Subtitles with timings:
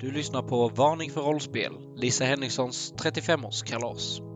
[0.00, 4.33] Du lyssnar på Varning för rollspel, Lisa Henningssons 35-årskalas.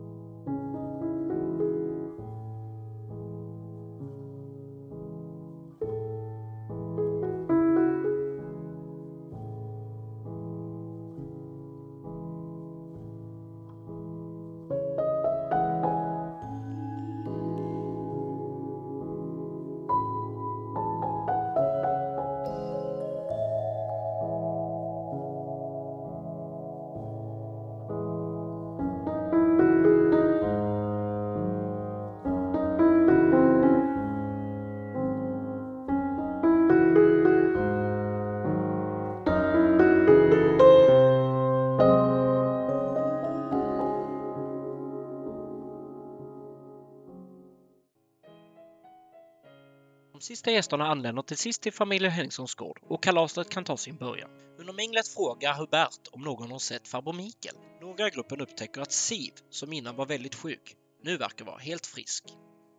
[50.69, 54.29] Gästerna anländer till sist till familjen Henningssons gård och kalaset kan ta sin början.
[54.59, 57.55] Under minglet frågar Hubert om någon har sett farbror Mikael.
[57.81, 61.85] Några i gruppen upptäcker att Siv, som innan var väldigt sjuk, nu verkar vara helt
[61.85, 62.23] frisk.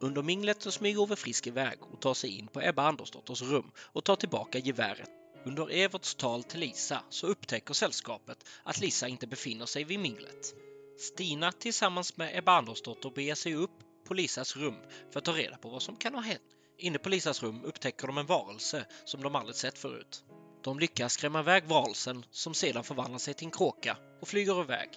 [0.00, 3.70] Under minglet så smyger Ove Frisk iväg och tar sig in på Ebba Andersdotters rum
[3.76, 5.10] och tar tillbaka geväret.
[5.44, 10.54] Under Everts tal till Lisa så upptäcker sällskapet att Lisa inte befinner sig vid minglet.
[10.98, 14.76] Stina tillsammans med Ebba Andersdotter beger sig upp på Lisas rum
[15.12, 16.59] för att ta reda på vad som kan ha hänt.
[16.82, 20.24] Inne på Lisas rum upptäcker de en varelse som de aldrig sett förut.
[20.64, 24.88] De lyckas skrämma iväg varelsen som sedan förvandlar sig till en kråka och flyger iväg.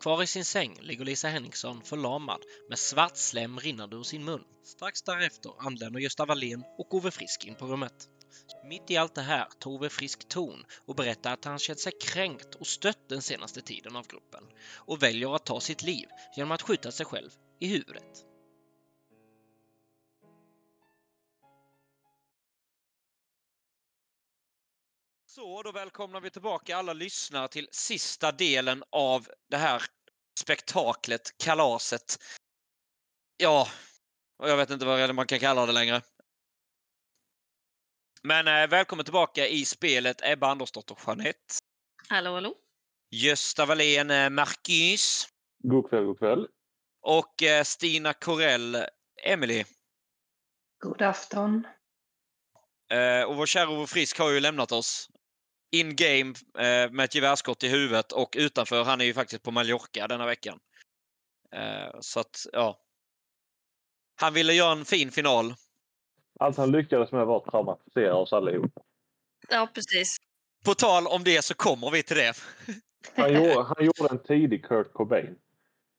[0.00, 4.44] Kvar i sin säng ligger Lisa Henningsson förlamad med svart slem rinnande ur sin mun.
[4.64, 8.08] Strax därefter anländer Gösta Wallén och Ove Frisk in på rummet.
[8.64, 11.92] Mitt i allt det här tar Ove Frisk ton och berättar att han känt sig
[12.00, 16.52] kränkt och stött den senaste tiden av gruppen och väljer att ta sitt liv genom
[16.52, 17.30] att skjuta sig själv
[17.60, 18.25] i huvudet.
[25.36, 29.82] Så, då välkomnar vi tillbaka alla lyssnare till sista delen av det här
[30.40, 32.16] spektaklet, kalaset.
[33.36, 33.68] Ja,
[34.38, 36.02] och jag vet inte vad man kan kalla det längre.
[38.22, 41.54] Men eh, välkommen tillbaka i spelet Ebba Andersdotter Jeanette.
[42.08, 42.54] Hallå, hallå.
[43.10, 45.28] Gösta Wallén eh, Marcus.
[45.62, 46.48] God kväll, god kväll.
[47.02, 48.86] Och eh, Stina Corell
[49.24, 49.64] Emily.
[50.82, 51.66] God afton.
[52.90, 55.10] Eh, och vår kära Ove Frisk har ju lämnat oss
[55.80, 58.84] in game eh, med ett gevärsskott i huvudet och utanför.
[58.84, 60.58] Han är ju faktiskt på Mallorca denna veckan.
[61.52, 62.80] Eh, så att, ja.
[64.20, 65.54] Han ville göra en fin final.
[66.40, 68.72] Allt han lyckades med var att traumatisera oss allihop.
[69.48, 70.16] Ja, precis.
[70.64, 72.32] På tal om det så kommer vi till det.
[73.16, 75.36] Han gjorde, han gjorde en tidig Kurt Cobain.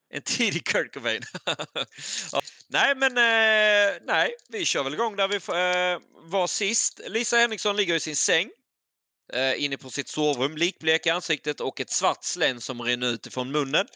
[0.09, 1.21] En tidig Kurt Cobain.
[2.31, 2.41] ja.
[2.67, 7.01] Nej, men eh, nej, vi kör väl igång där vi eh, var sist.
[7.07, 8.49] Lisa Henriksson ligger i sin säng
[9.33, 13.27] eh, inne på sitt sovrum, likblek i ansiktet och ett svart slän som rinner ut
[13.27, 13.87] ifrån munnen.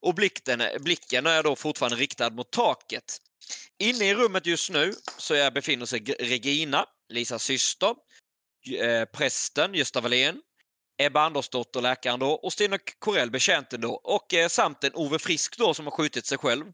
[0.00, 3.18] Och blicken, blicken är då fortfarande riktad mot taket.
[3.78, 7.94] Inne i rummet just nu så är, befinner sig Regina, Lisas syster,
[8.80, 10.40] eh, prästen Gösta Wallén,
[10.98, 15.58] Ebba Andersdotter, läkaren då, och Stina Corell, betjänten då, och eh, samt en Ove Frisk
[15.58, 16.64] då som har skjutit sig själv.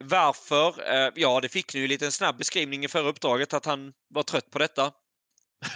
[0.00, 0.92] Varför?
[0.92, 3.92] Eh, ja, det fick ni ju en liten snabb beskrivning i förra uppdraget att han
[4.08, 4.92] var trött på detta.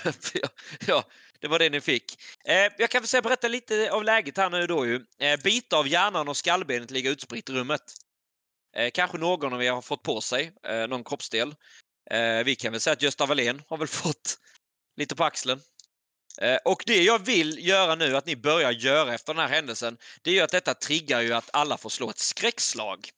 [0.87, 1.05] ja,
[1.41, 2.19] det var det ni fick.
[2.45, 5.05] Eh, jag kan väl berätta lite av läget här nu då ju.
[5.19, 7.83] Eh, bitar av hjärnan och skallbenet ligger utspritt i rummet.
[8.77, 11.55] Eh, kanske någon av er har fått på sig eh, någon kroppsdel.
[12.11, 14.39] Eh, vi kan väl säga att Gösta Wallén har väl fått
[14.97, 15.61] lite på axeln.
[16.41, 19.99] Eh, och det jag vill göra nu att ni börjar göra efter den här händelsen,
[20.23, 23.11] det är ju att detta triggar ju att alla får slå ett skräckslag.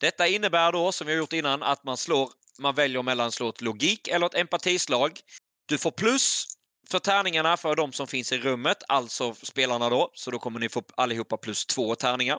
[0.00, 3.34] Detta innebär då, som vi har gjort innan, att man slår man väljer mellan att
[3.34, 5.20] slå ett logik eller ett empatislag.
[5.66, 6.55] Du får plus
[6.90, 10.10] för tärningarna för de som finns i rummet, alltså spelarna då.
[10.14, 12.38] Så då kommer ni få allihopa plus två tärningar.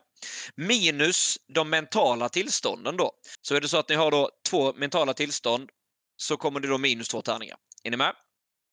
[0.55, 3.11] Minus de mentala tillstånden då.
[3.41, 5.69] Så är det så att ni har då två mentala tillstånd
[6.15, 7.57] så kommer det då minus två tärningar.
[7.83, 8.15] Är ni med?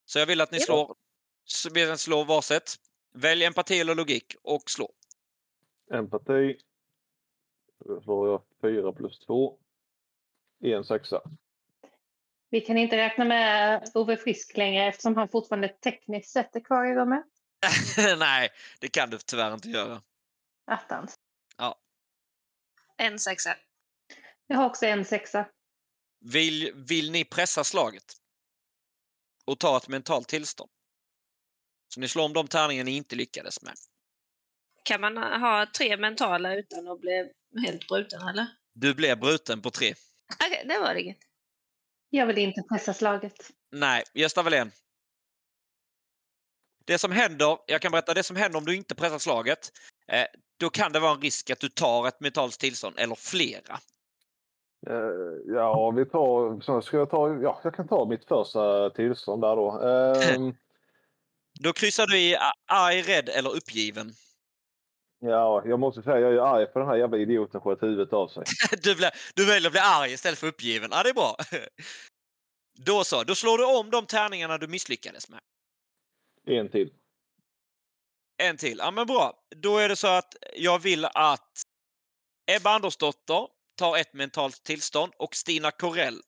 [0.06, 0.94] Så jag vill att ni slår,
[1.96, 2.76] slår varsitt.
[3.14, 4.90] Välj empati eller logik och slå.
[5.92, 6.56] Empati.
[7.84, 9.58] Då får jag 4 plus 2.
[10.60, 11.22] En sexa.
[12.54, 16.84] Vi kan inte räkna med Ove Frisk längre eftersom han fortfarande tekniskt sett är kvar
[16.84, 17.24] i rummet.
[18.18, 18.48] Nej,
[18.80, 20.02] det kan du tyvärr inte göra.
[20.66, 21.14] Attans.
[21.56, 21.80] Ja.
[22.96, 23.56] En sexa.
[24.46, 25.48] Jag har också en sexa.
[26.20, 28.16] Vill, vill ni pressa slaget?
[29.44, 30.70] Och ta ett mentalt tillstånd?
[31.94, 33.74] Så ni slår om de tärningar ni inte lyckades med.
[34.82, 37.32] Kan man ha tre mentala utan att bli
[37.66, 38.46] helt bruten eller?
[38.72, 39.94] Du blev bruten på tre.
[40.34, 41.33] Okej, okay, det var det inget.
[42.14, 43.50] Jag vill inte pressa slaget.
[43.72, 44.70] Nej, Gösta Wallén.
[46.84, 49.72] Det som händer, jag kan berätta det som händer om du inte pressar slaget.
[50.08, 50.26] Eh,
[50.60, 53.78] då kan det vara en risk att du tar ett metalt tillstånd eller flera.
[54.86, 56.60] Eh, ja, vi tar...
[56.60, 57.28] Så ska jag ta...
[57.42, 59.70] Ja, jag kan ta mitt första tillstånd där då.
[60.34, 60.54] Ehm,
[61.60, 64.12] Då kryssar du i arg, rädd eller uppgiven.
[65.30, 68.12] Ja, jag måste säga jag är arg på den här jävla idioten som sköt huvudet
[68.12, 68.44] av sig.
[68.82, 70.90] Du, blir, du väljer att bli arg istället för uppgiven.
[70.92, 71.36] Ja, det är bra.
[72.78, 75.40] Då så, då slår du om de tärningarna du misslyckades med.
[76.46, 76.92] En till.
[78.36, 78.78] En till.
[78.78, 79.32] Ja, men bra.
[79.56, 81.62] Då är det så att jag vill att
[82.46, 86.22] Ebba Andersdotter tar ett mentalt tillstånd och Stina Corell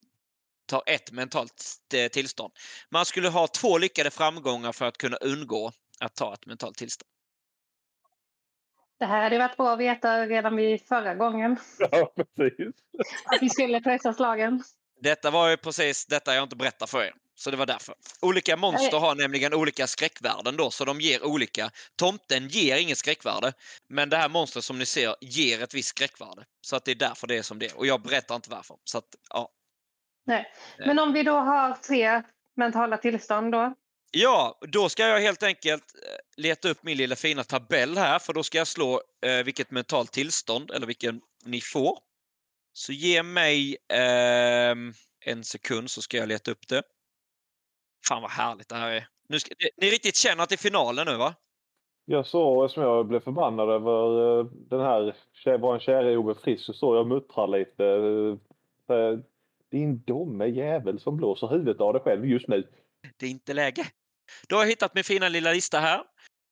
[0.67, 1.65] tar ett mentalt
[1.95, 2.53] eh, tillstånd.
[2.91, 7.16] Man skulle ha två lyckade framgångar för att kunna undgå att ta ett mentalt tillstånd.
[8.99, 11.57] Det här hade varit bra att veta redan vid förra gången.
[11.79, 12.75] Ja, precis.
[13.25, 14.63] Att vi skulle pressa slagen.
[15.01, 17.13] Detta var ju precis detta jag inte berättade för er.
[17.39, 17.95] Så det var därför.
[18.23, 21.71] Olika monster har nämligen olika skräckvärden då, så de ger olika.
[21.97, 23.53] Tomten ger inget skräckvärde,
[23.89, 26.45] men det här monstret som ni ser ger ett visst skräckvärde.
[26.61, 27.79] Så att det är därför det är som det är.
[27.79, 28.77] Och jag berättar inte varför.
[28.85, 29.49] Så att, ja.
[30.27, 30.53] Nej.
[30.79, 32.23] Men om vi då har tre
[32.57, 33.75] mentala tillstånd då?
[34.19, 38.33] Ja, då ska jag helt enkelt eh, leta upp min lilla fina tabell här, för
[38.33, 41.99] då ska jag slå eh, vilket mentalt tillstånd, eller vilken ni får.
[42.73, 44.93] Så ge mig ehm,
[45.25, 46.83] en sekund så ska jag leta upp det.
[48.09, 49.09] Fan vad härligt det här är.
[49.29, 51.35] Nu ska, ni- riktigt känner att det är finalen nu va?
[52.05, 55.17] Jag såg, som jag blev förbannad över eh, den här,
[55.59, 57.85] vår kära Ove Frisk, så såg jag muttra lite.
[57.85, 59.19] eh, eh,
[59.71, 62.69] Din dumme jävel som blåser huvudet av dig själv just nu.
[63.17, 63.87] Det är inte läge.
[64.49, 66.03] Då har jag hittat min fina lilla lista här.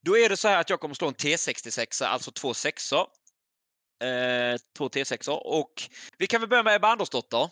[0.04, 3.06] Då är det så här att jag kommer slå en T66, alltså två sexor.
[4.02, 5.46] Eh, två T6or.
[5.46, 5.82] Och
[6.18, 7.50] vi kan väl börja med Ebba Andersdotter.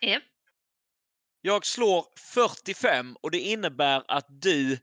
[0.00, 0.22] Japp.
[1.40, 4.78] Jag slår 45 och det innebär att du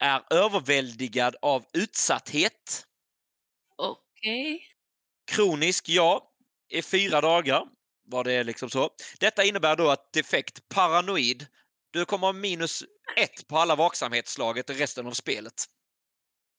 [0.00, 2.86] är överväldigad av utsatthet.
[3.76, 4.68] Okej.
[5.26, 6.32] Kronisk, ja,
[6.68, 7.64] i fyra dagar.
[8.06, 8.90] Var det liksom så.
[9.20, 11.46] Detta innebär då att defekt paranoid.
[11.94, 12.84] Du kommer ha minus
[13.16, 15.64] ett på alla vaksamhetsslaget resten av spelet.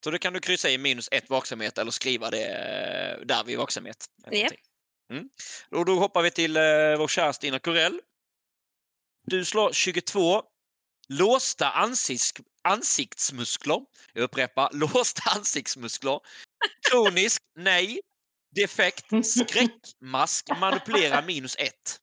[0.04, 3.58] Så då kan du kryssa i minus ett vaksamhet eller skriva det eh, där vid
[3.58, 4.06] vaksamhet.
[4.18, 4.60] någonting.
[5.12, 5.30] Mm.
[5.72, 6.64] Och då hoppar vi till eh,
[6.98, 8.02] vår kära Stina Corell.
[9.24, 10.44] Du slår 22.
[11.08, 12.34] Låsta ansikts,
[12.64, 13.82] ansiktsmuskler.
[14.14, 16.20] Jag upprepar, låsta ansiktsmuskler.
[16.90, 18.00] Kronisk, nej.
[18.56, 22.00] Defekt, skräckmask, manipulera minus ett.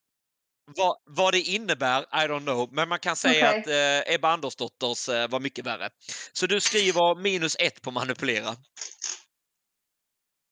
[0.64, 2.72] Vad, vad det innebär, I don't know.
[2.72, 3.60] Men man kan säga Okej.
[3.60, 5.90] att eh, Ebba Andersdotters eh, var mycket värre.
[6.32, 8.56] Så du skriver minus ett på manipulera.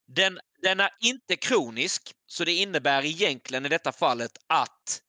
[0.07, 5.03] Den, den är inte kronisk, så det innebär egentligen i detta fallet att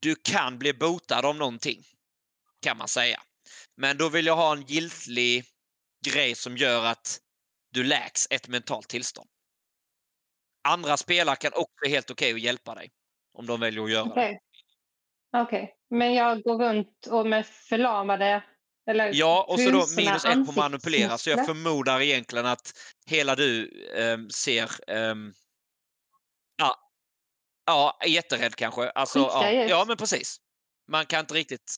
[0.00, 1.84] du kan bli botad av någonting.
[2.62, 3.22] Kan man säga.
[3.76, 5.44] Men då vill jag ha en giltig
[6.06, 7.20] grej som gör att
[7.70, 9.30] du läks ett mentalt tillstånd.
[10.68, 12.90] Andra spelare kan också helt okej att hjälpa dig.
[13.32, 14.10] Om de väljer att göra det.
[14.10, 14.40] Okej.
[15.36, 15.74] Okej.
[15.90, 18.42] Men jag går runt och med förlamade
[18.90, 21.18] eller Ja, och så då minus ett på manipulera.
[21.18, 22.72] Så jag förmodar egentligen att
[23.06, 24.70] hela du ehm, ser...
[24.90, 25.32] ehm,
[26.56, 26.76] ja,
[27.66, 28.90] ja, jätterädd kanske.
[28.90, 30.36] Alltså, ja, ja, men precis.
[30.88, 31.76] Man kan inte riktigt...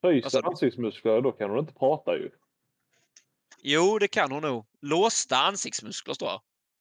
[0.00, 2.30] Fryser Alltså- ansiktsmuskler, då kan hon inte prata ju.
[3.62, 4.66] Jo, det kan hon nog.
[4.80, 6.38] Låsta ansiktsmuskler står det.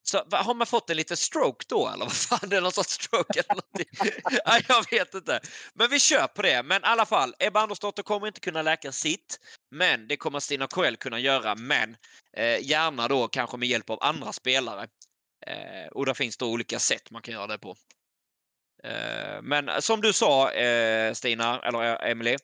[0.09, 2.49] Så, har man fått en liten stroke då eller vad fan?
[2.49, 4.19] Det är någon sorts stroke eller någonting.
[4.45, 5.39] Nej, jag vet inte.
[5.73, 6.63] Men vi kör på det.
[6.63, 9.39] Men i alla fall, Ebba Andersdotter kommer inte kunna läka sitt.
[9.71, 11.55] Men det kommer Stina Corell kunna göra.
[11.55, 11.97] Men
[12.33, 14.87] eh, gärna då kanske med hjälp av andra spelare.
[15.47, 17.75] Eh, och där finns då olika sätt man kan göra det på.
[18.83, 22.37] Eh, men som du sa eh, Stina, eller eh, Emily,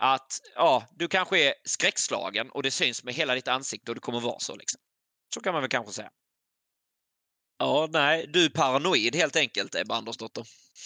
[0.00, 4.00] att ja, du kanske är skräckslagen och det syns med hela ditt ansikte och det
[4.00, 4.56] kommer vara så.
[4.56, 4.80] Liksom.
[5.34, 6.10] Så kan man väl kanske säga.
[7.58, 10.44] Ja, nej, du är paranoid helt enkelt, Ebba Andersdotter.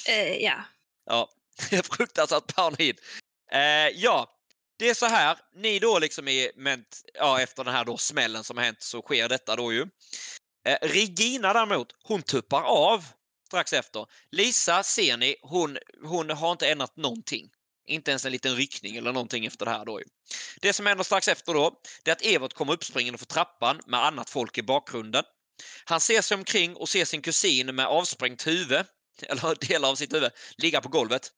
[0.08, 0.64] Eh, ja.
[1.06, 1.30] Ja,
[1.90, 3.00] fruktansvärt paranoid.
[3.52, 4.38] Eh, ja,
[4.78, 5.38] det är så här.
[5.54, 9.02] Ni då liksom är, men, ja, efter den här då smällen som har hänt så
[9.02, 9.86] sker detta då ju.
[10.66, 13.04] Eh, Regina däremot, hon tuppar av
[13.46, 14.06] strax efter.
[14.30, 17.50] Lisa ser ni, hon, hon har inte ändrat någonting.
[17.86, 20.06] Inte ens en liten ryckning eller någonting efter det här då ju.
[20.60, 24.04] Det som händer strax efter då, det är att Evert kommer uppspringande för trappan med
[24.04, 25.24] annat folk i bakgrunden.
[25.84, 28.86] Han ser sig omkring och ser sin kusin med avsprängt huvud,
[29.22, 31.32] eller delar av sitt huvud, ligga på golvet.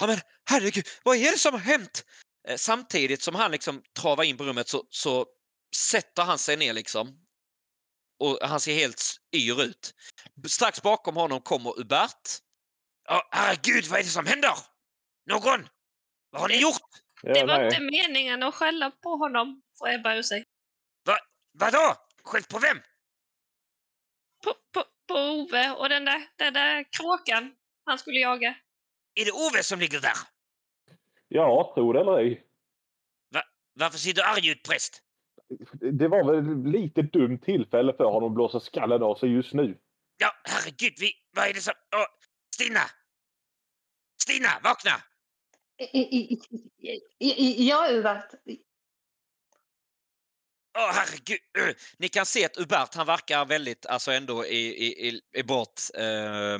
[0.00, 2.04] Ja men herregud, vad är det som har hänt?
[2.48, 5.26] Eh, Samtidigt som han liksom travar in på rummet så, så
[5.76, 7.26] sätter han sig ner liksom.
[8.18, 9.94] Och han ser helt yr ut.
[10.48, 12.28] Strax bakom honom kommer Hubert.
[13.08, 14.54] Ja, herregud, vad är det som händer?
[15.26, 15.68] Någon!
[16.30, 16.80] Vad har ni gjort?
[17.22, 17.66] Ja, Det var nej.
[17.66, 20.44] inte meningen att skälla på honom, får Ebba ur sig.
[21.52, 21.96] Vadå?
[22.24, 22.78] Skäll på vem?
[24.44, 27.54] På, på, på Ove och den där, den där kråkan
[27.84, 28.54] han skulle jaga.
[29.14, 30.16] Är det Ove som ligger där?
[31.28, 32.46] Ja, tro det eller ej.
[33.74, 35.02] Varför ser du arg ut präst?
[35.80, 39.78] Det var väl lite dumt tillfälle för honom att blåsa skallen av sig just nu.
[40.18, 41.74] Ja, herregud, vi, vad är det som...
[41.96, 42.06] Åh,
[42.54, 42.80] Stina!
[44.22, 44.90] Stina, vakna!
[47.58, 48.30] Ja, Uvart.
[50.78, 51.38] Åh, herregud.
[51.58, 55.42] Eh, ni kan se att Ubert, han verkar väldigt, alltså ändå i, i, i, i
[55.42, 56.58] bort, eh,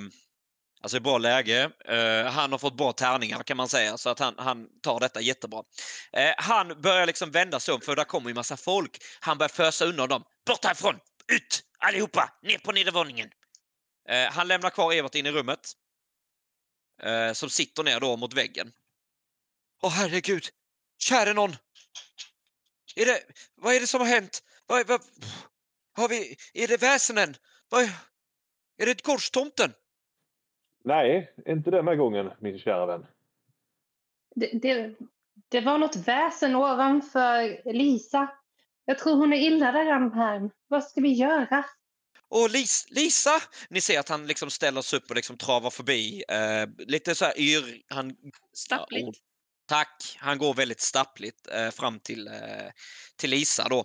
[0.80, 1.70] alltså i bra läge.
[1.84, 5.20] Eh, han har fått bra tärningar kan man säga, så att han, han tar detta
[5.20, 5.62] jättebra.
[6.12, 8.98] Eh, han börjar liksom vända sig om, för där kommer ju massa folk.
[9.20, 10.24] Han börjar fösa undan dem.
[10.46, 10.94] Bort härifrån!
[11.32, 11.62] Ut!
[11.78, 12.38] Allihopa!
[12.42, 13.30] Ner på nedervåningen!
[14.08, 15.72] Eh, han lämnar kvar Evert in i rummet.
[17.02, 18.72] Eh, som sitter ner då mot väggen.
[19.82, 20.44] Åh herregud!
[20.98, 21.56] Käre någon!
[22.96, 23.20] Är det,
[23.54, 24.42] vad är det som har hänt?
[24.66, 25.00] Vad, vad,
[25.92, 27.34] har vi, är det väsenen?
[27.68, 27.82] Vad,
[28.78, 29.72] är det korstomten?
[30.84, 33.06] Nej, inte denna gången, min kära vän.
[34.34, 34.94] Det, det,
[35.48, 38.28] det var något väsen ovanför Lisa.
[38.84, 40.50] Jag tror hon är illa däran här.
[40.68, 41.64] Vad ska vi göra?
[42.28, 43.30] Och Lis, Lisa!
[43.70, 46.24] Ni ser att han liksom ställer sig upp och liksom travar förbi.
[46.28, 47.82] Eh, lite så här yr...
[47.88, 48.16] Han,
[48.52, 49.18] Stappligt.
[49.70, 50.18] Tack!
[50.18, 52.70] Han går väldigt stappligt eh, fram till, eh,
[53.18, 53.84] till Lisa då.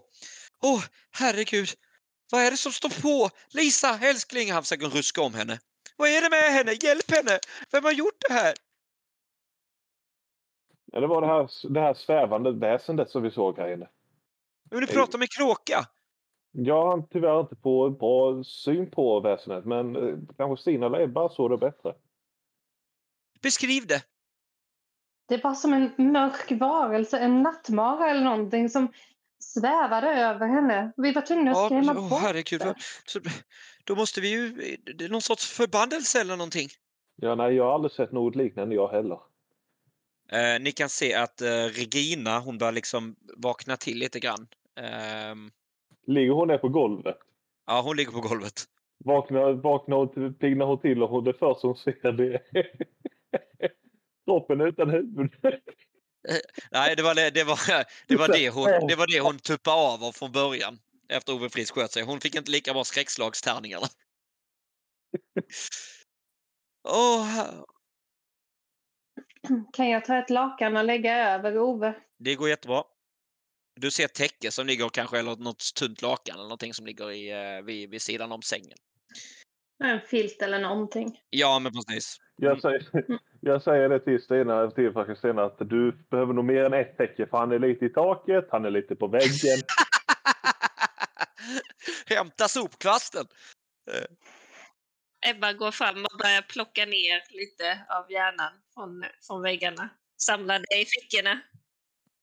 [0.64, 1.70] Åh, herregud!
[2.32, 3.30] Vad är det som står på?
[3.54, 4.52] Lisa, älskling!
[4.52, 5.60] Han försöker ruska om henne.
[5.98, 6.72] Vad är det med henne?
[6.72, 7.40] Hjälp henne!
[7.72, 8.54] Vem har gjort det här?
[10.86, 13.90] Ja, det var det här, det här svävande väsendet som vi såg här inne.
[14.72, 15.88] Men du pratar med kråka.
[16.52, 21.30] Jag har tyvärr inte på bra syn på väsendet, men eh, kanske Stina eller Ebba
[21.30, 21.96] såg det bättre.
[23.42, 24.04] Beskriv det.
[25.28, 28.94] Det var som en mörk varelse, en nattmara eller någonting som
[29.40, 30.92] svävade över henne.
[30.98, 32.62] Vi var tvungna att Ja, skrämma åh, bort herregud.
[32.62, 32.76] det.
[33.84, 34.50] då måste vi ju...
[34.98, 36.70] Det är någon sorts förbannelse eller någonting.
[37.16, 39.20] Ja, nej, jag har aldrig sett något liknande jag heller.
[40.32, 44.48] Eh, ni kan se att eh, Regina, hon börjar liksom vakna till lite grann.
[44.80, 45.52] Ehm,
[46.08, 47.18] Ligger hon ner på golvet?
[47.68, 48.64] ja, hon ligger på golvet.
[49.06, 52.42] Vaknar, vaknar piggnar hon till och hon, det första hon ser det
[54.26, 55.32] är kroppen utan huvud.
[56.72, 57.60] Nej, det var det, det, var,
[58.08, 60.80] det, var det, hon, det var det hon tuppade av av från början.
[61.10, 62.04] Efter Ove Frisk sköt sig.
[62.04, 63.88] Hon fick inte lika bra skräckslagstärningarna.
[66.88, 67.66] Åh, här-
[69.74, 71.94] Kan jag ta ett lakan och lägga över Ove?
[72.20, 72.84] det går jättebra.
[73.80, 77.12] Du ser ett täcke som ligger kanske, eller något tunt lakan eller någonting som ligger
[77.12, 78.78] i, eh, vid, vid sidan om sängen.
[79.84, 81.20] En filt eller någonting.
[81.30, 82.18] Ja, men precis.
[82.36, 82.88] Jag säger,
[83.40, 86.98] jag säger det till Stina, till faktiskt Stina att du behöver nog mer än ett
[86.98, 89.58] täcke för han är lite i taket, han är lite på väggen.
[92.06, 93.26] Hämta sopkvasten!
[95.30, 99.90] Ebba går fram och börjar plocka ner lite av hjärnan från, från väggarna.
[100.18, 101.40] Samla det i fickorna.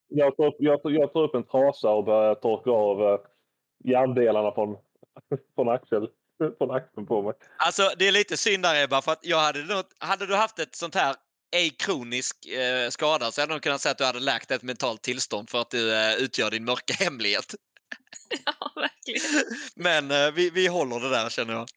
[0.07, 3.19] Jag tar, upp, jag, tar, jag tar upp en trasa och börjar torka av eh,
[3.83, 4.77] hjärndelarna från,
[5.55, 6.09] från, axel,
[6.57, 7.33] från axeln på mig.
[7.57, 10.59] Alltså det är lite synd där Ebba, för att jag hade, nog, hade du haft
[10.59, 11.15] ett sånt här
[11.55, 14.63] ej kronisk eh, skada så hade jag nog kunnat säga att du hade läkt ett
[14.63, 17.55] mentalt tillstånd för att du eh, utgör din mörka hemlighet.
[18.45, 19.45] Ja, verkligen.
[19.75, 21.67] Men eh, vi, vi håller det där känner jag.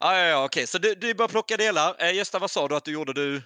[0.00, 1.96] Ja, ja, ja okej, så du, du bara plocka delar.
[1.98, 3.12] Eh, Gösta, vad sa du att du gjorde?
[3.12, 3.42] Du...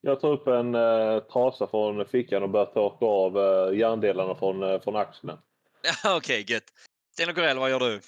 [0.00, 4.62] Jag tar upp en eh, trasa från fickan och börjar torka av eh, hjärndelarna från,
[4.62, 5.38] eh, från axeln.
[6.02, 6.64] Ja, okej, gött.
[7.12, 8.00] Stina Corell, vad gör du?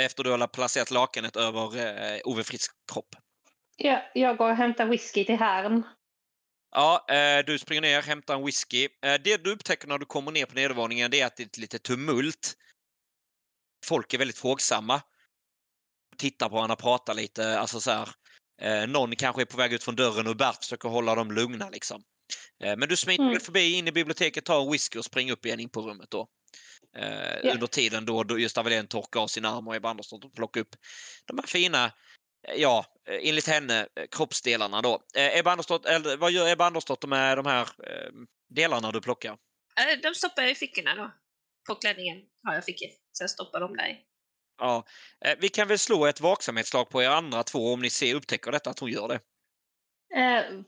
[0.00, 3.14] Efter du har placerat lakanet över eh, Ove Frisks kropp.
[3.76, 5.82] Jag, jag går och hämtar whisky till herrn.
[6.74, 8.88] Ja, eh, du springer ner, hämtar en whisky.
[9.04, 11.46] Eh, det du upptäcker när du kommer ner på nedervåningen det är att det är
[11.46, 12.54] ett litet tumult.
[13.86, 15.02] Folk är väldigt frågsamma.
[16.16, 17.58] Tittar på varandra, pratar lite.
[17.58, 18.08] Alltså så här,
[18.62, 21.70] eh, någon kanske är på väg ut från dörren och Bert försöker hålla dem lugna.
[21.70, 22.02] Liksom.
[22.64, 23.40] Eh, men du smiter Mm.
[23.40, 26.10] förbi in i biblioteket, tar en whisky och springer upp igen in på rummet.
[26.10, 26.28] Då.
[26.96, 27.52] Eh, Ja.
[27.54, 30.76] Under tiden då, då just Avelén torkar av sin arm och Ebba Andersson plockar upp
[31.26, 31.84] de här fina
[32.48, 35.02] eh, Ja, eh, enligt henne eh, kroppsdelarna då.
[35.16, 38.10] Eh, Ebba Andersdotter, eller, vad gör Ebba Andersdotter med de här eh,
[38.54, 39.36] delarna du plockar?
[40.02, 41.10] De stoppar jag i fickorna då.
[41.68, 42.88] På klänningen har jag fickor.
[43.12, 43.96] Så jag stoppar dem där i.
[44.58, 44.84] Ja,
[45.24, 48.52] eh, vi kan väl slå ett vaksamhetslag på er andra två om ni ser, upptäcker
[48.52, 49.20] detta att hon gör det.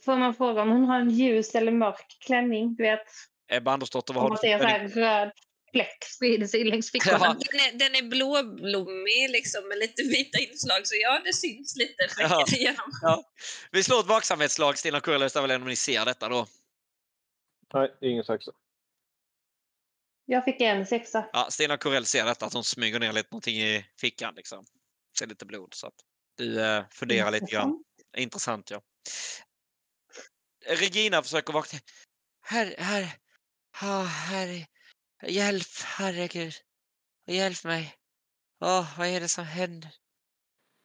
[0.04, 2.74] Får man fråga om hon har en ljus eller mörk klänning?
[2.74, 3.06] Du vet,
[3.52, 4.68] Ebba Andersdotter, vad har du klänning?
[4.68, 5.32] här röd
[5.74, 7.18] fläck sprider sig längs fickorna.
[7.20, 7.36] Ja.
[7.50, 12.08] Den är, den är blåblommig liksom med lite vita inslag så ja, det syns lite
[12.08, 12.56] fläckar Ja.
[12.56, 13.24] igenom.
[13.70, 16.46] Vi slår ett vaksamhetslag, Stina Kurlös, om ni ser detta då.
[17.74, 18.52] Nej, ingen saxa.
[20.26, 21.30] Jag fick en sexa.
[21.32, 24.34] Ja, Stina Corell ser detta, att hon smyger ner lite någonting i fickan.
[24.34, 24.66] Liksom.
[25.18, 25.74] Ser lite blod.
[25.74, 25.94] Så att
[26.36, 27.84] du eh, funderar lite grann.
[28.16, 28.82] Intressant, ja.
[30.66, 31.78] Regina försöker vakna.
[32.42, 32.74] Herr,
[33.80, 34.66] ja, herr,
[35.26, 35.66] hjälp,
[35.98, 36.52] herregud.
[37.26, 37.94] Hjälp mig.
[38.60, 39.90] Åh, vad är det som händer?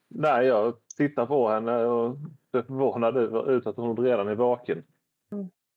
[0.10, 2.18] Nej, jag tittar på henne och
[2.52, 3.18] ser förvånad
[3.50, 4.84] ut att hon redan är vaken.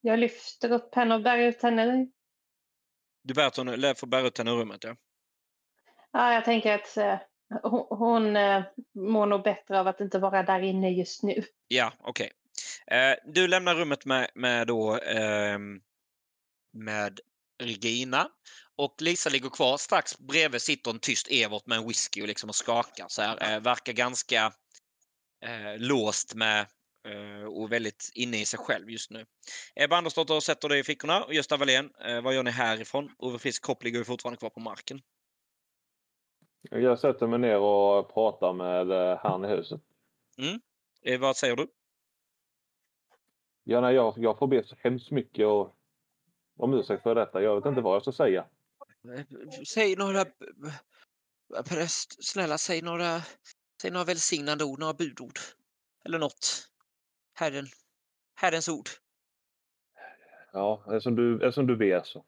[0.01, 2.07] Jag lyfter upp henne och bär ut henne.
[3.23, 4.97] Du bär ut henne, får bära ut henne ur rummet, ja.
[6.13, 7.19] Ja, jag tänker att eh,
[7.63, 8.63] hon, hon eh,
[8.95, 11.43] mår nog bättre av att inte vara där inne just nu.
[11.69, 12.33] Ja, okej.
[12.87, 15.81] Eh, du lämnar rummet med, med då ehm,
[16.73, 17.21] med
[17.59, 18.29] Regina
[18.77, 19.77] och Lisa ligger kvar.
[19.77, 23.55] Strax bredvid sitter en tyst Evert med en whisky och liksom och skakar så här.
[23.55, 24.53] Eh, verkar ganska
[25.45, 26.67] eh, låst med
[27.09, 29.27] eh, och väldigt inne i sig själv just nu.
[29.75, 33.15] Ebba Andersdotter sätter dig i fickorna och Gösta Wallén, eh, vad gör ni härifrån?
[33.19, 35.01] Ove Frisk kropp ligger ju fortfarande kvar på marken.
[36.71, 39.81] Jag sätter mig ner och pratar med eh, han i huset.
[41.03, 41.67] Eh, vad säger du?
[43.65, 45.77] Ja, nej, jag, jag får be så hemskt mycket och,
[46.57, 47.43] om ursäkt för detta.
[47.43, 48.45] Jag vet inte vad jag ska säga.
[49.17, 49.25] Eh,
[49.65, 50.25] Säg några...
[51.69, 53.21] Präst, snälla säg några...
[53.83, 55.39] Säg några välsignande ord, några budord.
[56.05, 56.69] Eller något.
[57.35, 57.67] Herren.
[58.35, 58.89] Herrens ord.
[60.53, 62.25] Ja, eftersom du, eftersom du ber så.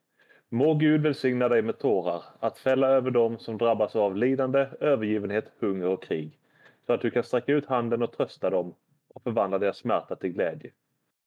[0.48, 5.44] Må Gud välsigna dig med tårar att fälla över dem som drabbas av lidande, övergivenhet,
[5.58, 6.38] hunger och krig.
[6.86, 8.74] Så att du kan sträcka ut handen och trösta dem
[9.08, 10.72] och förvandla deras smärta till glädje.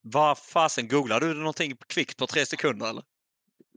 [0.02, 3.04] Vad fasen, googlade du någonting kvickt på tre sekunder eller?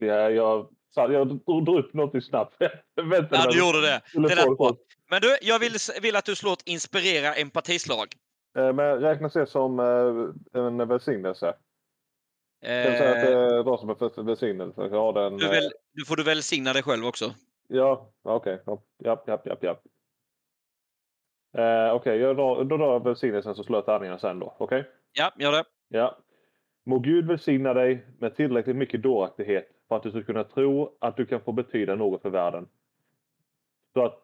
[0.00, 2.57] Ja, jag, jag drog upp något snabbt.
[3.03, 4.03] Vänta, Ja, du gjorde det.
[4.12, 4.77] Det bra.
[5.11, 5.73] Men du, jag vill,
[6.03, 8.07] vill att du slår ett inspirera empatislag.
[8.57, 11.55] Eh, Men räknas det som eh, en välsignelse?
[12.62, 14.81] Kan du säga att det Eh, är vad som för välsignelse?
[14.81, 17.35] Har den, du, eh, väl, du får du välsigna dig själv också.
[17.69, 18.62] Ja, okej.
[18.67, 19.83] Ja, Japp, japp, japp, japp.
[21.59, 24.56] Eh, okej, jag drar, då drar jag välsignelsen så slår jag tärningarna sen då.
[24.59, 24.91] Okej?
[25.13, 25.65] Ja, gör det.
[25.93, 26.19] Ja.
[26.85, 31.17] Må Gud välsigna dig med tillräckligt mycket dåraktighet för att du ska kunna tro att
[31.17, 32.69] du kan få betyda något för världen.
[33.93, 34.23] Så att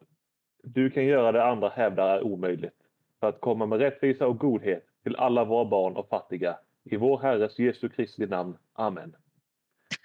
[0.63, 2.75] du kan göra det andra hävdar är omöjligt.
[3.21, 6.59] För att komma med rättvisa och godhet till alla våra barn och fattiga.
[6.85, 8.57] I vår Herres Jesu Kristi namn.
[8.73, 9.17] Amen.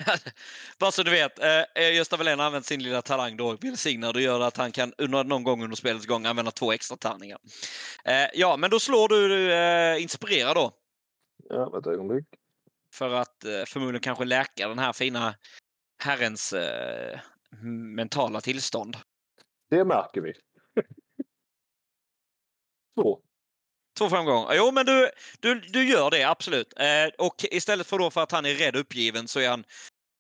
[0.80, 4.16] Bara så du vet, eh, eh, Gösta Wallén har använt sin lilla talang då, Välsignad.
[4.16, 7.40] och gör att han kan under, någon gång under spelets gång använda två extra tärningar.
[8.06, 10.72] Eh, ja, men då slår du eh, inspirera då.
[11.54, 12.26] Ja, ett ögonblick.
[12.94, 15.36] För att eh, förmodligen kanske läka den här fina
[16.04, 17.20] herrens eh,
[17.96, 18.98] mentala tillstånd.
[19.70, 20.34] Det märker vi.
[22.96, 23.22] Två.
[23.98, 24.54] Två framgångar.
[24.54, 25.10] Jo, men du,
[25.40, 26.74] du, du gör det absolut.
[26.80, 29.64] Eh, och istället för då för att han är rädd och uppgiven så är han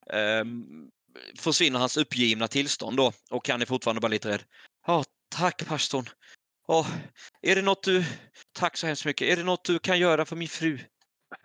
[0.10, 0.90] ehm,
[1.38, 4.44] försvinner hans uppgivna tillstånd då och han är fortfarande bara lite rädd.
[4.88, 6.06] Ja, tack pastorn.
[6.68, 6.88] Åh,
[7.42, 8.04] är det något du...
[8.52, 9.28] Tack så hemskt mycket.
[9.28, 10.80] Är det något du kan göra för min fru?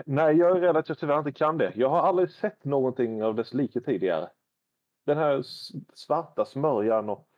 [0.07, 1.72] Nej, jag är rädd att jag tyvärr inte kan det.
[1.77, 4.29] Jag har aldrig sett någonting av dess like tidigare.
[5.07, 5.42] Den här
[5.94, 7.29] svarta smörjan och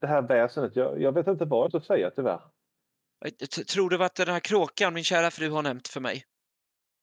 [0.00, 0.76] det här väsendet.
[0.76, 2.40] Jag, jag vet inte vad jag ska säga tyvärr.
[3.72, 6.24] Tror du att den här kråkan min kära fru har nämnt för mig?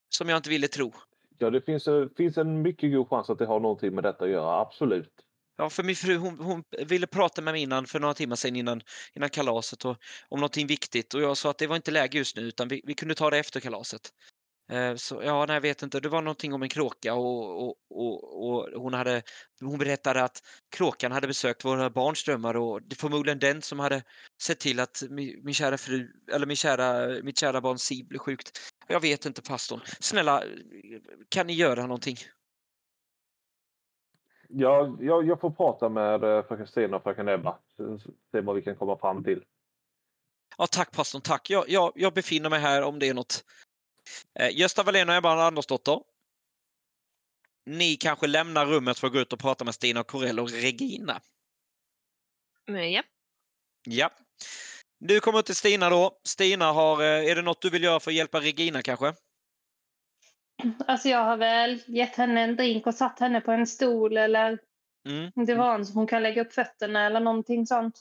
[0.09, 0.93] Som jag inte ville tro.
[1.37, 4.23] Ja, det finns, eh, finns en mycket god chans att det har någonting med detta
[4.23, 4.59] att göra.
[4.59, 5.13] Absolut.
[5.57, 8.55] Ja, för min fru hon, hon ville prata med mig innan, för några timmar sedan
[8.55, 8.81] innan,
[9.13, 9.97] innan kalaset och,
[10.29, 12.81] om någonting viktigt och jag sa att det var inte läge just nu utan vi,
[12.85, 14.01] vi kunde ta det efter kalaset.
[14.69, 15.99] Eh, Så ja, nej, jag vet inte.
[15.99, 19.23] Det var någonting om en kråka och, och, och, och hon, hade,
[19.61, 20.41] hon berättade att
[20.75, 24.03] kråkan hade besökt våra barnströmmar och det förmodligen den som hade
[24.41, 28.19] sett till att min, min kära fru, eller min kära, mitt kära barn Siv blev
[28.19, 28.59] sjukt.
[28.87, 29.81] Jag vet inte pastorn.
[29.99, 30.43] Snälla,
[31.29, 32.17] kan ni göra någonting?
[34.49, 37.57] Ja, jag, jag får prata med eh, fröken Stina och fröken Ebba.
[38.31, 39.43] Se vad vi kan komma fram till.
[40.57, 41.49] Ja, tack pastorn, tack.
[41.49, 43.43] Jag, jag, jag befinner mig här om det är något.
[44.39, 45.99] Eh, Gösta Wallén och Ebba Andersdotter.
[47.65, 51.21] Ni kanske lämnar rummet för att gå ut och prata med Stina Corell och Regina.
[52.67, 53.03] Men, ja.
[53.83, 54.11] Ja.
[54.99, 56.19] Du kommer till Stina då.
[56.23, 59.13] Stina, har, eh, är det något du vill göra för att hjälpa Regina kanske?
[60.87, 64.59] Alltså jag har väl gett henne en drink och satt henne på en stol eller
[65.05, 65.31] Mm.
[65.35, 67.99] en som hon kan lägga upp fötterna eller någonting sånt.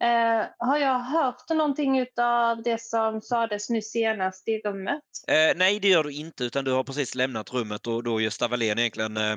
[0.00, 5.02] Eh, har jag hört någonting av det som sades nu senast i rummet?
[5.28, 8.48] Eh, nej, det gör du inte, utan du har precis lämnat rummet och då Gösta
[8.48, 9.32] Wallén egentligen eh,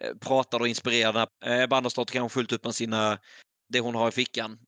[0.00, 1.28] eh, pratar och inspirerar.
[1.44, 3.18] Eh, Ebba Andersdotter kanske fullt upp med sina,
[3.68, 4.58] det hon har i fickan.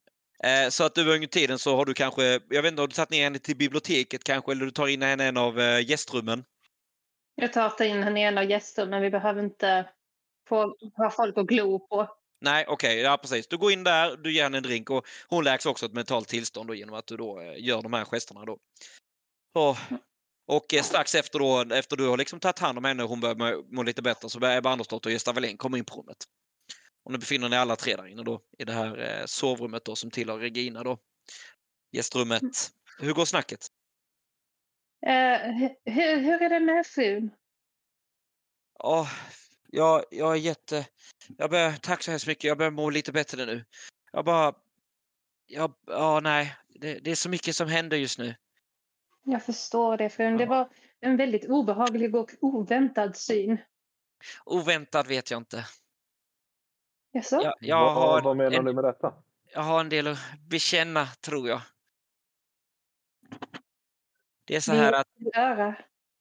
[0.44, 2.94] Eh, så att över under tiden så har du kanske, jag vet inte, har du
[2.94, 5.90] tagit ner henne till biblioteket kanske eller du tar in henne i en av eh,
[5.90, 6.44] gästrummen?
[7.34, 9.02] Jag tar in henne i en av gästrummen.
[9.02, 9.88] Vi behöver inte
[10.48, 12.08] få ha folk att glo på.
[12.40, 13.48] Nej, okej, ja precis.
[13.48, 16.28] Du går in där, du ger henne en drink och hon läks också ett mentalt
[16.28, 18.58] tillstånd då, genom att du då eh, gör de här gesterna då.
[19.54, 19.76] Och,
[20.46, 23.20] och eh, strax efter då, efter du har liksom tagit hand om henne och hon
[23.20, 26.24] börjar må, lite bättre så börjar Ebba Andersdotter och Gösta Wallin komma in på rummet.
[27.04, 29.96] Och nu befinner ni alla tre där inne då i det här eh, sovrummet då
[29.96, 30.98] som tillhör Regina då.
[31.92, 32.42] Gästrummet.
[32.98, 33.66] Hur går snacket?
[35.06, 35.40] Eh,
[35.84, 37.30] hur, hur är det med frun?
[38.78, 39.08] Ja,
[39.76, 40.86] jag, jag är jätte...
[41.38, 42.44] Jag börjar, tack så hemskt mycket.
[42.44, 43.64] Jag börjar må lite bättre nu.
[44.12, 44.54] Jag bara...
[45.46, 46.56] Jag, ja, nej.
[46.68, 48.34] Det, det är så mycket som händer just nu.
[49.22, 50.36] Jag förstår det frun.
[50.36, 50.48] Det Ja.
[50.48, 50.68] var
[51.00, 53.58] en väldigt obehaglig och oväntad syn.
[54.44, 55.66] Oväntad vet jag inte.
[57.12, 57.40] Jaså?
[57.42, 59.14] Jag, jag, vad, har vad menar en, du med detta?
[59.52, 61.60] jag har en del att bekänna, tror jag.
[64.44, 65.06] Det är så här att.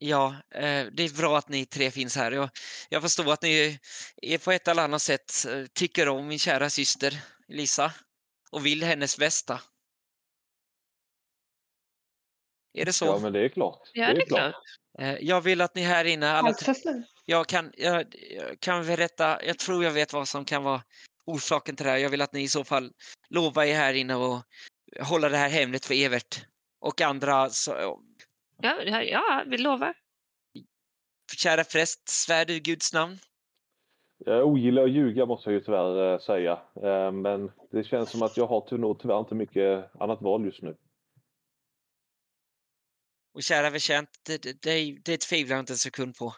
[0.06, 2.32] Ja, eh, det är bra att ni tre finns här.
[2.32, 2.50] Jag,
[2.90, 3.80] jag förstår att ni
[4.22, 7.94] är på ett eller annat sätt eh, tycker om min kära syster Lisa
[8.52, 9.62] och vill hennes bästa.
[12.74, 13.06] Är det så?
[13.06, 13.92] Ja, men det är klart.
[13.94, 14.56] Ja, det är klart.
[15.00, 16.56] Eh, Jag vill att ni här inne, alla
[17.26, 20.84] jag kan, jag, jag kan berätta, jag tror jag vet vad som kan vara
[21.26, 21.98] orsaken till det här.
[21.98, 22.92] Jag vill att ni i så fall
[23.30, 24.42] lovar er här inne och
[25.02, 26.46] hålla det här hemligt för Evert
[26.80, 27.50] och andra.
[27.50, 28.00] Så,
[28.58, 29.94] Ja, ja, ja, vi lovar.
[31.38, 33.20] kära präst, svär du i Guds namn?
[34.18, 36.62] Jag ogillar att ljuga måste jag ju tyvärr eh, säga.
[36.84, 40.62] Eh, Men det känns som att jag har nog tyvärr inte mycket annat val just
[40.62, 40.78] nu.
[43.34, 46.34] Och kära förtjänt, det, det, det, det tvivlar jag inte en sekund på.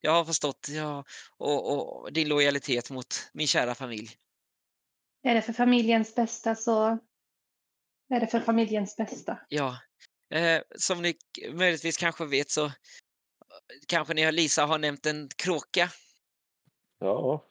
[0.00, 1.04] Jag har förstått ja,
[1.36, 4.08] och, och din lojalitet mot min kära familj.
[5.22, 6.98] Är det för familjens bästa så
[8.08, 9.38] är det för familjens bästa.
[9.48, 9.76] Ja,
[10.30, 11.14] eh, som ni
[11.52, 12.72] möjligtvis kanske vet så eh,
[13.88, 15.90] kanske ni Lisa har nämnt en kråka.
[16.98, 17.44] Ja,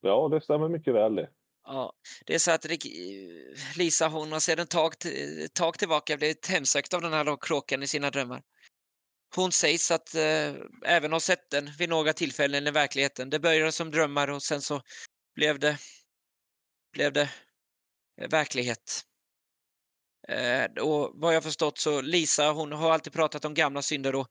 [0.00, 1.30] ja det stämmer mycket väl det.
[1.64, 1.92] Ja,
[2.26, 4.94] det är så att Rik- Lisa hon har sedan ett tag,
[5.52, 8.42] tag tillbaka blivit hemsökt av den här kråkan i sina drömmar.
[9.36, 13.30] Hon sägs att eh, även ha sett den vid några tillfällen i verkligheten.
[13.30, 14.82] Det började som drömmar och sen så
[15.34, 15.78] blev det,
[16.92, 17.30] blev det
[18.20, 19.06] eh, verklighet.
[20.28, 24.28] Eh, och vad jag förstått så Lisa hon har alltid pratat om gamla synder och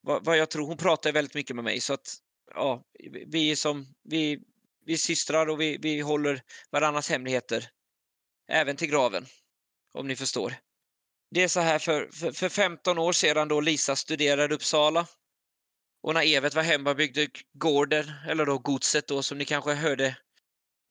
[0.00, 2.16] vad, vad jag tror, hon pratar väldigt mycket med mig så att
[2.54, 2.84] ja,
[3.26, 4.40] vi- är som, vi,
[4.84, 7.70] vi är systrar och vi, vi håller varandras hemligheter.
[8.50, 9.26] Även till graven.
[9.92, 10.54] Om ni förstår.
[11.30, 15.06] Det är så här för, för, för 15 år sedan då Lisa studerade Uppsala.
[16.02, 20.06] Och när Evert var hemma byggde gården, eller då godset då som ni kanske hörde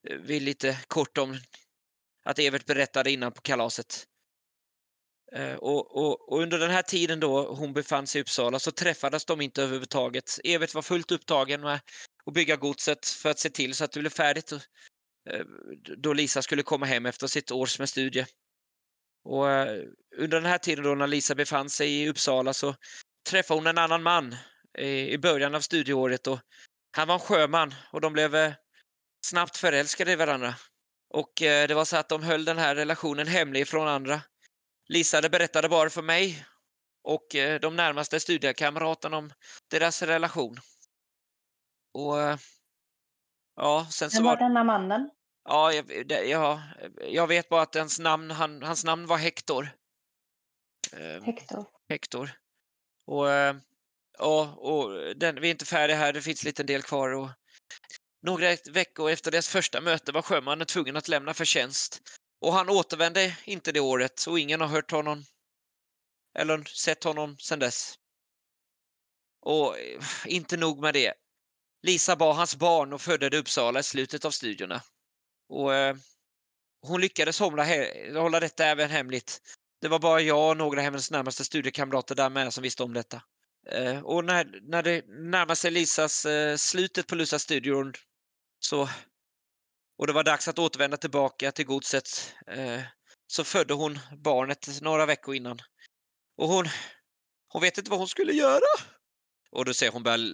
[0.09, 1.37] eh, vi lite kort om
[2.23, 4.07] att Evert berättade innan på kalaset.
[5.31, 8.71] Eh, och, och, och under den här tiden då hon befann sig i Uppsala så
[8.71, 10.39] träffades de inte överhuvudtaget.
[10.43, 11.79] Evert var fullt upptagen med
[12.25, 15.45] att bygga godset för att se till så att det blev färdigt eh,
[15.97, 18.25] då Lisa skulle komma hem efter sitt års med studie.
[19.23, 19.83] Och eh,
[20.17, 22.75] under den här tiden då när Lisa befann sig i Uppsala så
[23.29, 24.35] träffade hon en annan man
[24.79, 26.39] i början av studieåret och
[26.91, 28.53] han var en sjöman och de blev
[29.25, 30.55] snabbt förälskade i varandra.
[31.09, 34.21] Och det var så att de höll den här relationen hemlig från andra.
[34.87, 36.45] Lisa berättade bara för mig
[37.03, 39.33] och eh, de närmaste studiekamraterna om
[39.69, 40.57] deras relation.
[41.93, 42.37] Och eh,
[43.55, 45.09] ja, sen så Vem var var denna mannen?
[45.43, 46.61] Ja, jag, det, ja,
[47.01, 49.69] jag vet bara att hans namn, han, hans namn var Hector.
[50.91, 51.65] Eh, Hector.
[51.89, 52.31] Hector.
[53.05, 53.55] Och, eh,
[54.17, 57.09] ja, och den, vi är inte färdiga här, det finns lite del kvar.
[57.09, 57.29] Och
[58.21, 62.01] några veckor efter deras första möte var sjömannen tvungen att lämna för tjänst.
[62.41, 65.23] Och han återvände inte det året och ingen har hört honom
[66.39, 67.95] eller sett honom sedan dess.
[69.41, 71.13] Och eh, inte nog med det.
[71.81, 74.83] Lisa bar hans barn och födde det Uppsala i slutet av studierna.
[75.49, 75.95] Och eh,
[76.81, 79.41] hon lyckades hålla, he- hålla detta även hemligt.
[79.81, 82.93] Det var bara jag och några av hennes närmaste studiekamrater där med som visste om
[82.93, 83.21] detta.
[83.71, 87.91] Eh, och när, när det närmade sig Lisas eh, slutet på Lusas studier
[88.59, 88.89] så
[89.97, 92.81] och det var dags att återvända tillbaka till godset eh,
[93.27, 95.59] så födde hon barnet några veckor innan.
[96.37, 96.65] Och hon,
[97.47, 98.83] hon vet inte vad hon skulle göra.
[99.51, 100.33] Och då ser hon börja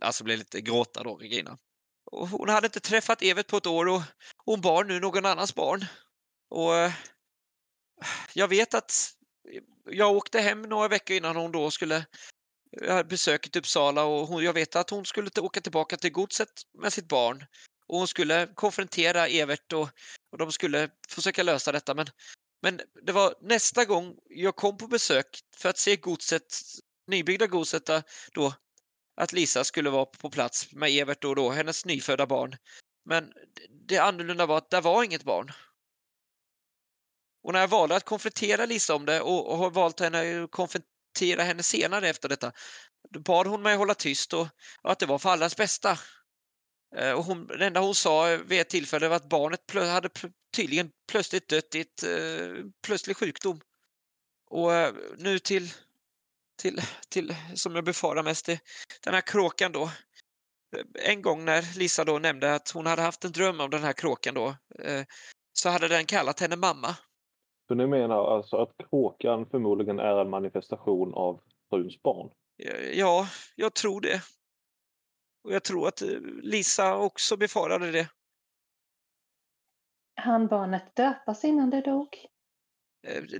[0.00, 1.58] alltså bli lite gråta då, Regina.
[2.12, 4.02] Och hon hade inte träffat Evert på ett år och
[4.44, 5.84] hon bar nu någon annans barn.
[6.50, 6.92] Och eh,
[8.34, 9.14] jag vet att
[9.90, 12.02] jag åkte hem några veckor innan hon då skulle eh,
[12.82, 16.48] besöka typ besöket Uppsala och hon, jag vet att hon skulle åka tillbaka till godset
[16.82, 17.44] med sitt barn.
[17.88, 19.88] Och hon skulle konfrontera Evert och,
[20.32, 21.94] och de skulle försöka lösa detta.
[21.94, 22.06] Men,
[22.62, 26.56] men det var nästa gång jag kom på besök för att se godset,
[27.06, 28.54] nybyggda godset eh, då
[29.16, 32.56] att Lisa skulle vara på plats med Evert då och då, hennes nyfödda barn.
[33.04, 33.32] Men
[33.88, 35.52] det annorlunda var att det var inget barn.
[37.42, 40.50] Och när jag valde att konfrontera Lisa om det och, och har valt henne att
[40.50, 42.52] konfrontera henne senare efter detta,
[43.10, 44.48] då bad hon mig hålla tyst och,
[44.82, 45.98] och att det var för allas bästa.
[46.94, 50.08] Eh, och hon, det enda hon sa vid ett tillfälle var att barnet plö, hade
[50.56, 53.60] tydligen plötsligt dött i ett uh, plötslig sjukdom.
[54.50, 55.68] Och uh, nu till,
[56.62, 58.60] till, till, som jag befarar mest, det,
[59.04, 59.90] den här kråkan då.
[60.94, 63.92] En gång när Lisa då nämnde att hon hade haft en dröm om den här
[63.92, 64.56] kråkan då,
[65.52, 66.96] så hade den kallat henne mamma.
[67.68, 72.30] Så ni menar alltså att kråkan förmodligen är en manifestation av fruns barn?
[72.92, 74.22] Ja, jag tror det.
[75.44, 76.00] Och jag tror att
[76.42, 78.08] Lisa också befarade det.
[80.16, 82.08] Han barnet döpas innan det dog?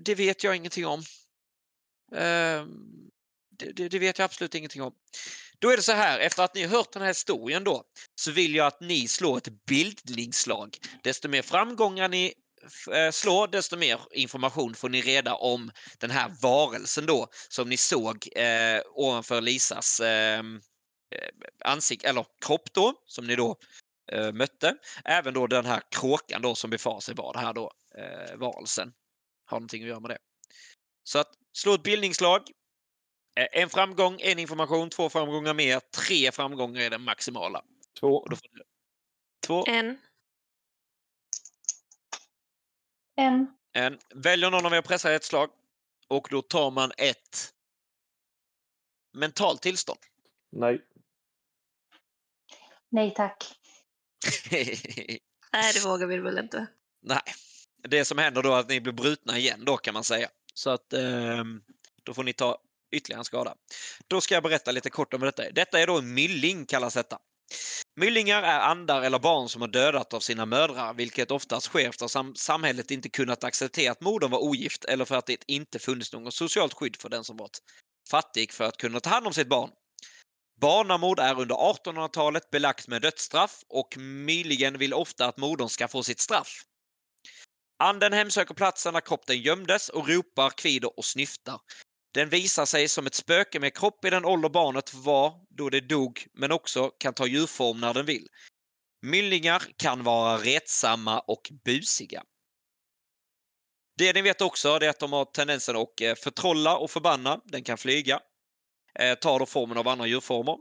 [0.00, 1.02] Det vet jag ingenting om.
[3.58, 4.94] Det, det, det, vet jag absolut ingenting om.
[5.58, 8.30] Då är det så här, efter att ni har hört den här historien då, så
[8.32, 10.76] vill jag att ni slår ett bildningsslag.
[11.02, 12.34] Desto mer framgångar ni
[13.12, 18.28] slår, desto mer information får ni reda om den här varelsen då som ni såg
[18.36, 20.42] eh, ovanför Lisas eh,
[21.64, 23.56] ansikte, eller kropp då, som ni då
[24.12, 24.76] eh, mötte.
[25.04, 28.92] Även då den här kråkan då som befar sig var det här då, eh, varelsen.
[29.44, 30.18] Har någonting att göra med det.
[31.02, 32.42] Så att slå ett bildningslag.
[33.36, 37.64] Eh, en framgång, en information, två framgångar mer, tre framgångar är det maximala.
[38.00, 38.26] Två.
[39.46, 39.64] Två.
[39.66, 39.98] En.
[43.16, 43.46] En.
[43.72, 43.98] En.
[44.14, 45.50] Väljer någon av er att pressa ett slag
[46.08, 47.54] och då tar man ett
[49.12, 49.98] mentalt tillstånd.
[50.52, 50.80] Nej.
[52.94, 53.44] Nej tack.
[54.50, 56.66] Nej, det vågar vi väl inte.
[57.02, 57.22] Nej.
[57.88, 60.28] Det som händer då är att ni blir brutna igen då kan man säga.
[60.54, 61.44] Så att eh,
[62.02, 62.58] då får ni ta
[62.92, 63.54] ytterligare en skada.
[64.08, 65.50] Då ska jag berätta lite kort om detta.
[65.50, 67.18] Detta är då en mylling kallas detta.
[67.96, 72.34] Myllingar är andar eller barn som har dödat av sina mödrar, vilket oftast sker eftersom
[72.34, 76.34] samhället inte kunnat acceptera att modern var ogift eller för att det inte funnits något
[76.34, 77.58] socialt skydd för den som varit
[78.10, 79.70] fattig för att kunna ta hand om sitt barn.
[80.60, 86.02] Barnamord är under 1800-talet belagt med dödsstraff och myligen vill ofta att modern ska få
[86.02, 86.64] sitt straff.
[87.78, 91.60] Anden hemsöker platsen där kroppen gömdes och ropar, kvider och snyftar.
[92.14, 95.80] Den visar sig som ett spöke med kropp i den ålder barnet var då det
[95.80, 98.28] dog, men också kan ta djurform när den vill.
[99.02, 102.22] Myllingar kan vara retsamma och busiga.
[103.98, 107.40] Det ni vet också är att de har tendensen att eh, förtrolla och förbanna.
[107.44, 108.20] Den kan flyga.
[109.20, 110.56] Tar då formen av andra djurformer.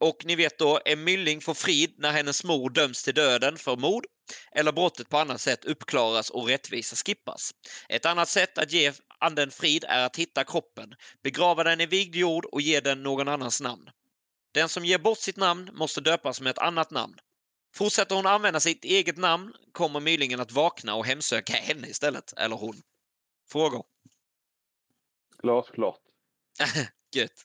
[0.00, 3.76] Och ni vet då, en mylling får frid när hennes mor döms till döden för
[3.76, 4.06] mord
[4.52, 7.50] eller brottet på annat sätt uppklaras och rättvisa skippas.
[7.88, 12.16] Ett annat sätt att ge anden frid är att hitta kroppen, begrava den i vigd
[12.16, 13.90] jord och ge den någon annans namn.
[14.52, 17.18] Den som ger bort sitt namn måste döpas med ett annat namn.
[17.74, 22.56] Fortsätter hon använda sitt eget namn kommer mylingen att vakna och hemsöka henne istället, eller
[22.56, 22.82] hon.
[23.50, 23.84] Frågor?
[25.42, 26.00] Glasklart.
[27.14, 27.44] Gött.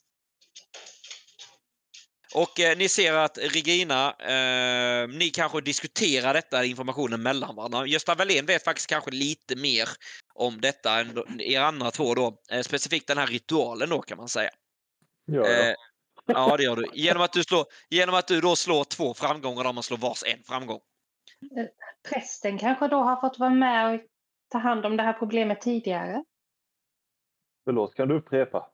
[2.35, 7.85] Och eh, ni ser att Regina, eh, ni kanske diskuterar detta informationen mellan varandra.
[7.85, 9.89] Gösta Wallén vet faktiskt kanske lite mer
[10.33, 12.37] om detta än er andra två då.
[12.51, 14.49] Eh, specifikt den här ritualen då kan man säga.
[15.27, 15.69] Gör jag.
[15.69, 15.75] Eh,
[16.25, 16.89] ja, det gör du.
[16.93, 20.23] Genom att du, slår, genom att du då slår två framgångar där man slår vars
[20.23, 20.79] en framgång.
[22.09, 24.01] Prästen kanske då har fått vara med och
[24.49, 26.23] ta hand om det här problemet tidigare.
[27.65, 28.71] Förlåt, kan du upprepa?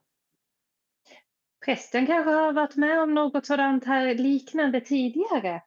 [1.65, 5.61] Prästen kanske har varit med om något sådant här liknande tidigare.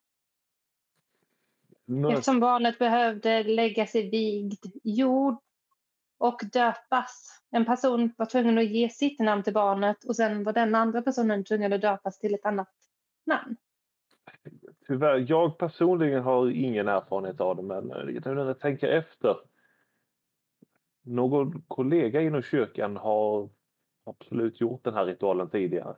[1.85, 5.37] Nu, Eftersom barnet behövde läggas i vigd jord
[6.19, 7.43] och döpas.
[7.51, 11.03] En person var tvungen att ge sitt namn till barnet och sen var den andra
[11.03, 12.69] personen tvungen att döpas till ett annat
[13.27, 13.57] namn.
[14.87, 19.37] tyvärr, jag personligen har ingen erfarenhet av det, men när jag tänker efter.
[21.03, 23.49] Någon kollega inom kyrkan har
[24.09, 25.97] absolut gjort den här ritualen tidigare.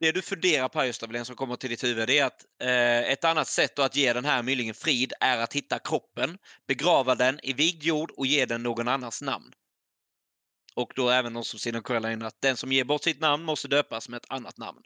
[0.00, 3.12] Det du funderar på just Evelyn, som kommer till ditt huvud det är att eh,
[3.12, 6.38] ett annat sätt att ge den här myllingen frid är att hitta kroppen,
[6.68, 9.52] begrava den i vigd jord och ge den någon annans namn.
[10.76, 13.44] Och då även de som sina kvällar in att den som ger bort sitt namn
[13.44, 14.82] måste döpas med ett annat namn.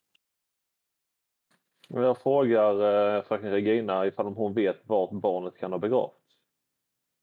[1.88, 2.72] Jag frågar
[3.16, 6.16] eh, fröken Regina ifall hon vet vart barnet kan ha begravts.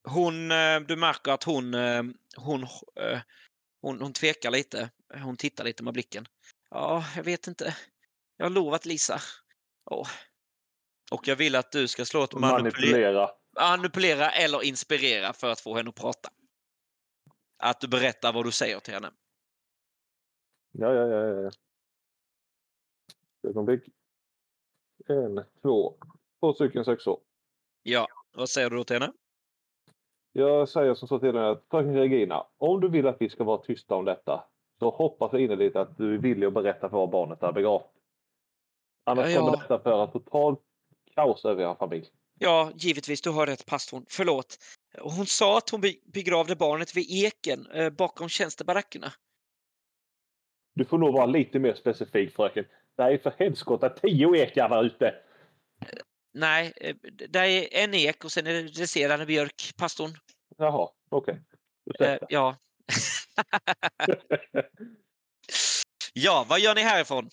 [0.03, 2.03] Hon, eh, du märker att hon, eh,
[2.37, 2.63] hon,
[2.95, 3.19] eh,
[3.81, 4.89] hon, hon tvekar lite.
[5.13, 6.25] Hon tittar lite med blicken.
[6.69, 7.75] Ja, jag vet inte.
[8.37, 9.19] Jag har lovat Lisa.
[9.91, 10.07] Åh.
[11.11, 14.29] Och jag vill att du ska slå ett manipulera, Manipulera.
[14.29, 16.29] eller inspirera för att få henne att prata.
[17.57, 19.11] Att du berättar vad du säger till henne.
[20.71, 21.41] Ja, ja, ja.
[21.41, 21.51] ja.
[23.49, 23.83] Ögonblick.
[25.07, 25.97] En, två,
[26.39, 27.19] två stycken sexor.
[27.83, 29.13] Ja, vad säger du då till henne?
[30.31, 33.43] Jag säger som så till henne att fröken Regina, om du vill att vi ska
[33.43, 34.43] vara tysta om detta
[34.79, 37.85] så hoppas jag innerligt att du är villig att berätta för var barnet är begravt.
[39.05, 39.61] Annars Ja, kommer ja.
[39.61, 40.59] detta föra totalt
[41.15, 42.09] kaos över er familj.
[42.39, 44.05] Ja, givetvis, du har rätt pastorn.
[44.09, 44.57] Förlåt.
[45.01, 49.13] Hon sa att hon be- begravde barnet vid eken eh, bakom tjänstebarackerna.
[50.75, 52.65] Du får nog vara lite mer specifik fröken.
[52.95, 55.15] Det är för helskotta tio ekar där ute.
[56.33, 56.95] Nej, eh,
[57.29, 60.11] det är en ek och sen är det resterande björk, pastorn.
[60.57, 61.33] Jaha, okej.
[61.33, 61.41] Eh,
[61.85, 62.25] Ursäkta.
[62.29, 62.55] ja.
[66.13, 67.29] ja, vad gör ni härifrån?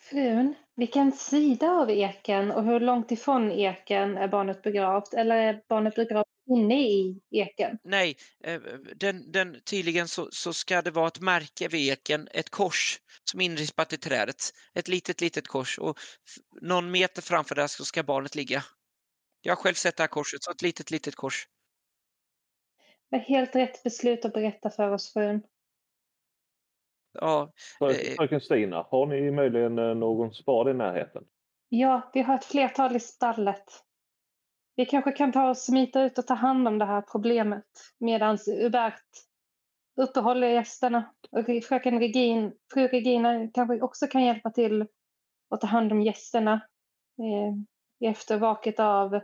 [0.00, 5.14] Frun, vilken sida av eken och hur långt ifrån eken är barnet begravt?
[5.14, 7.78] Eller är barnet begravt inne i eken?
[7.84, 8.60] Nej, eh,
[8.96, 13.00] den, den, tydligen så, så ska det vara ett märke vid eken, ett kors
[13.30, 14.50] som är inrispat i trädet.
[14.74, 15.98] Ett litet, litet kors och
[16.60, 18.64] någon meter framför där så ska barnet ligga.
[19.42, 21.46] Jag har själv sett det här korset, så ett litet, litet kors.
[23.12, 25.42] Det är helt rätt beslut att berätta för oss, frun.
[27.12, 31.24] Ja, Frö- eh, Fröken Stina, har ni möjligen eh, någon spade i närheten?
[31.68, 33.64] Ja, vi har ett flertal i stallet.
[34.76, 37.66] Vi kanske kan ta och smita ut och ta hand om det här problemet
[37.98, 39.04] medan Hubert
[40.00, 41.14] uppehåller gästerna.
[41.30, 44.86] Och fröken Regin, fru Regina kanske också kan hjälpa till
[45.50, 46.52] att ta hand om gästerna
[47.18, 47.54] eh,
[48.00, 49.20] i eftervaket av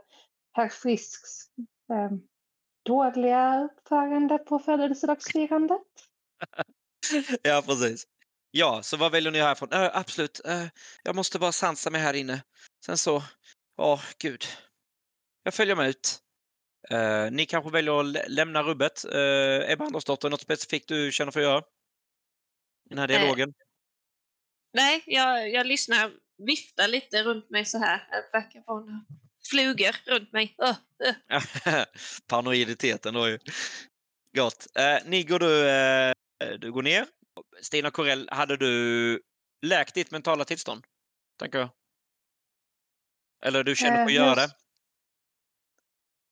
[0.53, 1.49] herr Frisks
[1.93, 2.19] eh,
[2.89, 5.83] dåliga uppförande på födelsedagsfirandet.
[7.43, 8.05] ja precis.
[8.51, 9.73] Ja, så vad väljer ni härifrån?
[9.73, 10.67] Äh, absolut, eh,
[11.03, 12.43] jag måste bara sansa mig här inne.
[12.87, 13.23] Sen så,
[13.77, 14.45] ja gud.
[15.43, 16.19] Jag följer med ut.
[16.91, 19.05] Eh, ni kanske väljer att lä- lämna rubbet.
[19.05, 21.59] Uh, Ebba Andersdotter, något specifikt du känner för att göra?
[21.59, 23.55] I den här Eh, dialogen?
[24.73, 26.13] Nej, jag, jag lyssnar,
[26.47, 28.03] viftar lite runt mig så här.
[28.67, 29.05] Vara några
[29.51, 30.55] flugor runt mig.
[30.63, 30.75] Öh,
[31.05, 31.85] öh.
[32.27, 33.39] Paranoiditeten då ju.
[34.37, 34.67] Gott.
[34.79, 36.13] Eh, ni går du, eh,
[36.59, 37.07] du går ner.
[37.63, 39.21] Stina Corell, hade du
[39.67, 40.85] läkt ditt mentala tillstånd?
[41.41, 41.69] Tänker jag.
[43.45, 44.51] Eller du känner Eh, på att göra jag- det?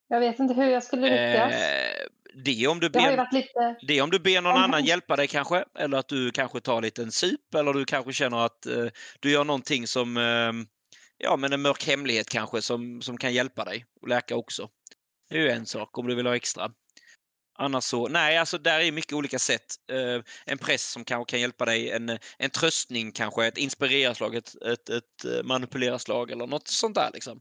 [0.09, 1.53] Jag vet inte hur jag skulle lyckas.
[1.53, 2.07] Eh,
[2.45, 3.77] det om du ber, lite...
[3.87, 5.65] det om du ber någon annan hjälpa dig kanske.
[5.79, 7.55] Eller att du kanske tar en liten sup.
[7.55, 8.87] Eller du kanske känner att eh,
[9.21, 10.53] du gör någonting som, eh,
[11.19, 14.69] ja men en mörk hemlighet kanske som, som kan hjälpa dig och läka också.
[15.29, 16.71] Det är ju en sak om du vill ha extra.
[17.59, 19.67] Annars så, nej alltså där är mycket olika sätt.
[19.93, 24.63] Eh, en press som kanske kan hjälpa dig, en, en tröstning kanske, ett inspirerarslag, ett,
[24.63, 27.41] ett, ett eh, manipulerarslag eller något sånt där liksom.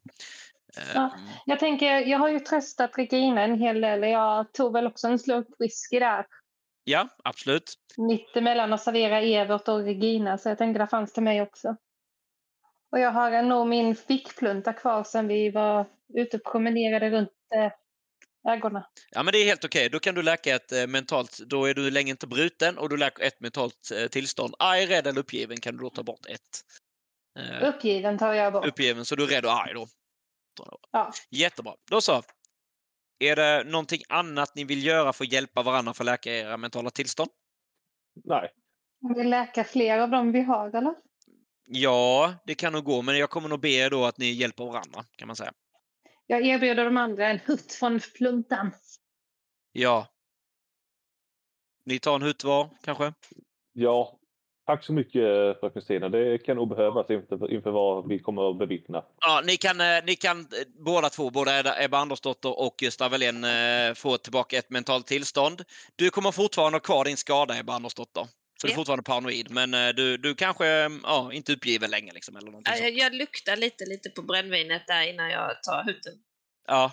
[0.77, 1.11] Eh, Ja.
[1.45, 4.03] Jag tänker, jag har ju tröstat Regina en hel del.
[4.03, 6.25] Jag tog väl också en slurk whisky där.
[6.83, 7.73] ja, absolut.
[7.97, 10.37] Mitt emellan att servera Evert och Regina.
[10.37, 11.75] Så jag tänkte det fanns till mig också.
[12.95, 18.53] Och jag har nog min fickplunta kvar sen vi var ute och promenerade runt eh,
[18.53, 18.87] ägorna.
[19.11, 19.89] Ja men det är helt okej.
[19.89, 22.97] Då kan du läka ett eh, mentalt, då är du länge inte bruten och du
[22.97, 24.55] läker ett mentalt eh, tillstånd.
[24.59, 26.39] Arg, rädd eller uppgiven kan du då ta bort ett.
[27.39, 28.65] Eh, Uppgiven tar jag bort.
[28.65, 29.87] uppgiven, så du är rädd och arg då.
[30.91, 31.11] Ja.
[31.31, 31.73] Jättebra.
[31.91, 32.21] Då så.
[33.19, 36.57] Är det någonting annat ni vill göra för att hjälpa varandra för att läka era
[36.57, 37.29] mentala tillstånd?
[38.23, 38.49] Nej.
[39.15, 40.95] Vi läka fler av dem vi har, eller?
[41.67, 44.65] Ja, det kan nog gå, men jag kommer nog be er då att ni hjälper
[44.65, 45.53] varandra, kan man säga.
[46.27, 48.71] Jag erbjuder de andra en hutt från pluntan.
[49.71, 50.07] Ja.
[51.85, 53.13] Ni tar en hutt var, kanske?
[53.73, 54.19] Ja,
[54.65, 56.09] tack så mycket fröken Stina.
[56.09, 59.05] Det kan nog behövas inför, inför vad vi kommer att bevittna.
[59.21, 60.45] Ja, ni kan, eh, ni kan eh,
[60.85, 65.63] båda två, både Ebba- Andersdotter och Gustav Welén, eh, få tillbaka ett mentalt tillstånd.
[65.95, 68.27] Du kommer fortfarande ha kvar din skada, Ebba Andersdotter.
[68.61, 72.13] Så du är fortfarande paranoid, men eh, du, du kanske eh, ja, inte uppgiven länge.
[72.13, 72.73] Liksom, eller någonting.
[72.83, 76.13] Jag, jag luktar lite, lite på brännvinet där innan jag tar hutten.
[76.67, 76.91] Ja.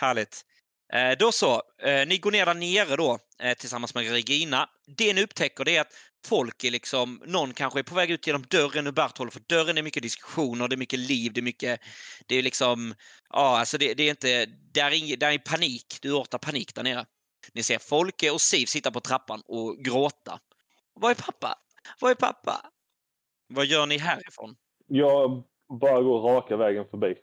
[0.00, 0.44] Härligt.
[0.92, 4.68] Eh, då så, eh, ni går ner där nere då eh, tillsammans med Regina.
[4.96, 5.94] Det ni upptäcker det är att
[6.26, 9.40] folk är liksom, någon kanske är på väg ut genom dörren ur Bert håller för
[9.40, 11.80] dörren är mycket diskussioner, det är mycket liv, det är mycket,
[12.26, 12.94] det är liksom,
[13.30, 16.82] ja alltså det, det är inte, det är, det är panik, du ortar panik där
[16.82, 17.06] nere.
[17.54, 20.40] Ni ser Folke och Siv sitta på trappan och gråta.
[20.94, 21.58] Var är pappa?
[22.00, 22.70] Var är pappa?
[23.46, 24.56] Vad gör ni härifrån?
[24.86, 27.14] Jag bara går raka vägen förbi.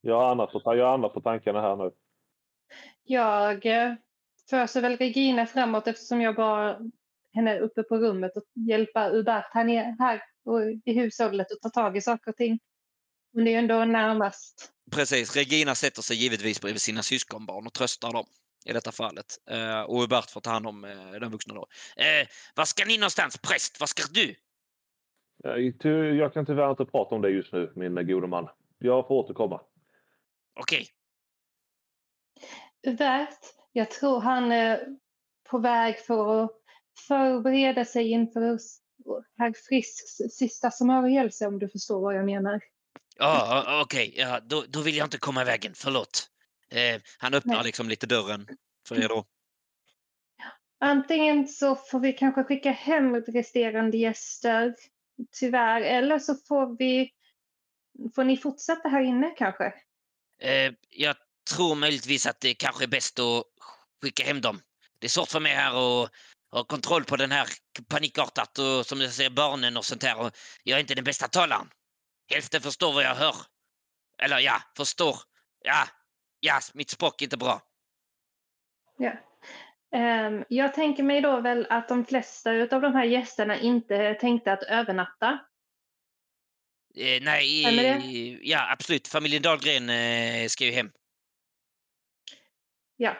[0.00, 1.90] Jag har annat på, jag har annat på tankarna här nu.
[3.02, 3.94] Jag eh,
[4.50, 6.80] föser väl Regina framåt eftersom jag bara
[7.32, 10.22] henne uppe på rummet och hjälpa Hubert här, ner, här
[10.84, 12.58] i hushållet och ta tag i saker och ting.
[13.34, 14.72] Hon är ju ändå närmast.
[14.92, 18.26] Precis, Regina sätter sig givetvis bredvid sina syskonbarn och tröstar dem
[18.64, 19.26] i detta fallet.
[19.50, 21.66] Eh, och Hubert får ta hand om eh, den vuxna då.
[21.96, 23.38] Eh, var ska ni någonstans?
[23.38, 24.34] Präst, var ska du?
[26.18, 28.48] Jag, kan tyvärr inte prata om det just nu, min gode man.
[28.78, 29.60] Jag får återkomma.
[30.60, 30.86] Okej.
[32.98, 33.40] Värt,
[33.72, 34.86] jag tror han är
[35.50, 36.50] på väg för att
[37.08, 38.58] förbereda sig inför
[39.38, 42.60] herr Frisks sista smörjelse om du förstår vad jag menar.
[43.18, 44.14] Ja, okej.
[44.16, 45.72] Ja, då, då vill jag inte komma i vägen.
[45.74, 46.30] Förlåt.
[46.70, 47.64] Eh, han öppnar Nej.
[47.64, 48.48] liksom lite dörren
[48.88, 49.24] för er då.
[50.80, 54.74] Antingen så får vi kanske skicka hem resterande gäster,
[55.32, 57.10] tyvärr, eller så får vi
[58.14, 59.64] får ni fortsätta här inne kanske?
[60.38, 61.16] Eh, jag
[61.50, 63.44] tror möjligtvis att det kanske är bäst att
[64.02, 64.60] skicka hem dem.
[64.98, 66.10] Det är svårt för mig här att
[66.50, 67.48] ha kontroll på den här
[67.88, 70.20] panikartat och som jag säger barnen och sånt här.
[70.20, 70.30] Och
[70.62, 71.68] jag är inte den bästa talaren.
[72.30, 73.36] Hälften förstår vad jag hör.
[74.18, 75.16] Eller ja, förstår.
[75.64, 75.88] Ja,
[76.40, 77.62] ja, mitt språk är inte bra.
[78.98, 79.12] Ja.
[79.94, 84.52] Ehm, jag tänker mig då väl att de flesta av de här gästerna inte tänkte
[84.52, 85.38] att övernatta.
[86.96, 89.08] Eh, nej, eh, ja absolut.
[89.08, 90.92] Familjen Dahlgren eh, ska ju hem.
[92.96, 93.16] Ja.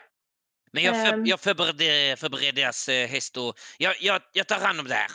[0.73, 1.27] Men jag, för, Ehm.
[1.27, 5.11] jag förbereder, förbereder deras eh, häst och jag, jag, jag tar hand om det här.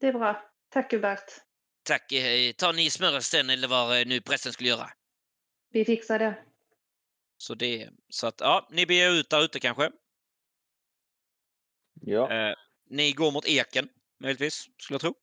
[0.00, 0.42] Det är bra.
[0.70, 1.45] Tack Hubert.
[1.86, 2.12] Tack.
[2.12, 4.90] Eh, tar ni smörelsen eller vad eh, nu prästen skulle göra?
[5.70, 6.44] Vi fixar det.
[7.38, 9.90] Så det, så att ja, ni beger ut där ute kanske.
[12.00, 12.32] Ja.
[12.32, 12.54] Eh,
[12.90, 13.88] ni går mot eken
[14.20, 15.14] möjligtvis, skulle jag tro.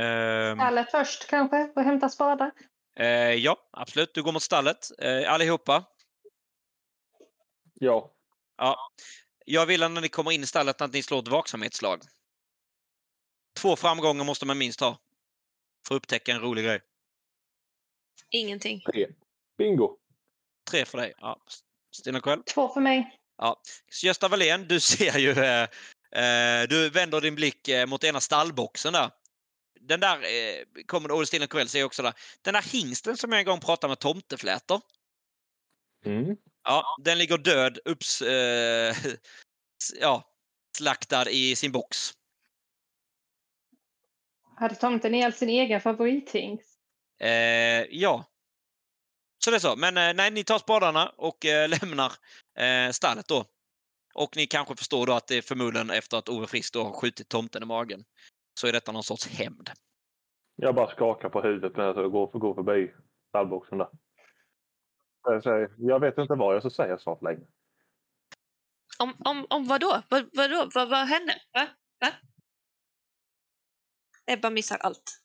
[0.00, 2.52] Eh, Stallet först kanske och hämta spadar.
[2.96, 4.14] eh, ja, absolut.
[4.14, 5.84] Du går mot stallet eh, allihopa.
[7.74, 8.14] Ja.
[8.56, 8.76] Ja.
[9.44, 12.02] Jag vill att när ni kommer in i stallet att ni slår ett vaksamhetslag.
[13.56, 14.98] Två framgångar måste man minst ha.
[15.86, 16.80] För att upptäcka en rolig grej.
[18.30, 18.80] Ingenting.
[18.80, 19.06] Tre.
[19.58, 19.96] Bingo.
[20.70, 21.14] Tre för dig.
[21.20, 21.40] Ja.
[21.96, 22.42] Stina själv.
[22.42, 23.18] Två för mig.
[23.36, 23.62] Ja.
[24.02, 25.30] Gösta Wallén, du ser ju...
[25.30, 25.68] Eh,
[26.22, 29.10] eh, du vänder din blick eh, mot ena stallboxen där.
[29.80, 32.14] Den där, eh, kommer Olle Stina Kväll säger också där.
[32.42, 34.80] Den där hingsten som jag en gång pratade med tomteflätor.
[36.04, 36.36] Mm.
[36.64, 38.96] Ja, den ligger död, upps, eh,
[40.00, 40.32] ja,
[40.76, 42.12] slaktad i sin box.
[44.60, 46.78] Hade tomten ihjäl sin egen favorithingst?
[47.20, 48.24] Eh, ja.
[49.44, 49.76] Så det är så.
[49.76, 52.12] Men eh, nej, ni tar spadarna och eh, lämnar
[52.58, 53.44] eh, stallet då.
[54.14, 56.92] Och ni kanske förstår då att det är förmodligen efter att Ove Frisk då har
[56.92, 58.04] skjutit tomten i magen.
[58.60, 59.70] Så är detta någon sorts hämnd.
[60.56, 62.92] Jag bara skakar på huvudet när jag går, går förbi
[63.28, 63.88] stallboxen där.
[65.22, 67.46] Jag, säger, jag vet inte vad jag ska säga snart längre.
[68.98, 70.02] Om, om, om vad då?
[70.08, 70.70] Vad, vad, då?
[70.74, 71.34] vad, vad hände?
[71.52, 71.66] Va?
[72.00, 72.08] Va?
[74.28, 75.20] Ebba missar allt.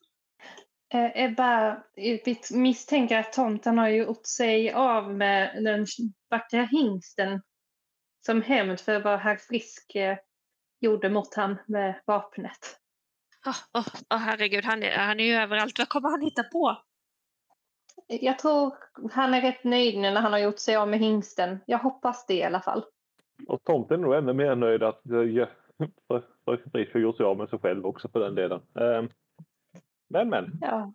[0.94, 2.20] Eh, Ebba, eh,
[2.52, 5.86] misstänker att tomten har gjort sig av med den
[6.30, 7.42] vackra hingsten
[8.26, 10.18] som hämnd för vad herr Frisk eh,
[10.80, 12.80] gjorde mot han med vapnet.
[13.46, 15.80] Åh oh, oh, herregud, han är, han är ju överallt.
[15.80, 16.78] Vad kommer han hitta på?
[18.08, 18.74] Jag tror
[19.12, 21.60] han är rätt nöjd nu när han har gjort sig av med hingsten.
[21.66, 22.86] Jag hoppas det i alla fall.
[23.48, 25.02] Och tomten är nog ännu mer nöjd att
[26.08, 28.62] för Frisk har gjort sig av med sig själv också för den delen.
[28.80, 29.10] Ehm,
[30.10, 30.58] Men men.
[30.62, 30.94] Ja,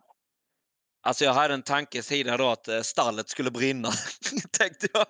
[1.01, 3.89] Alltså jag hade en tanke tidigare då att eh, stallet skulle brinna.
[4.51, 5.05] tänkte jag.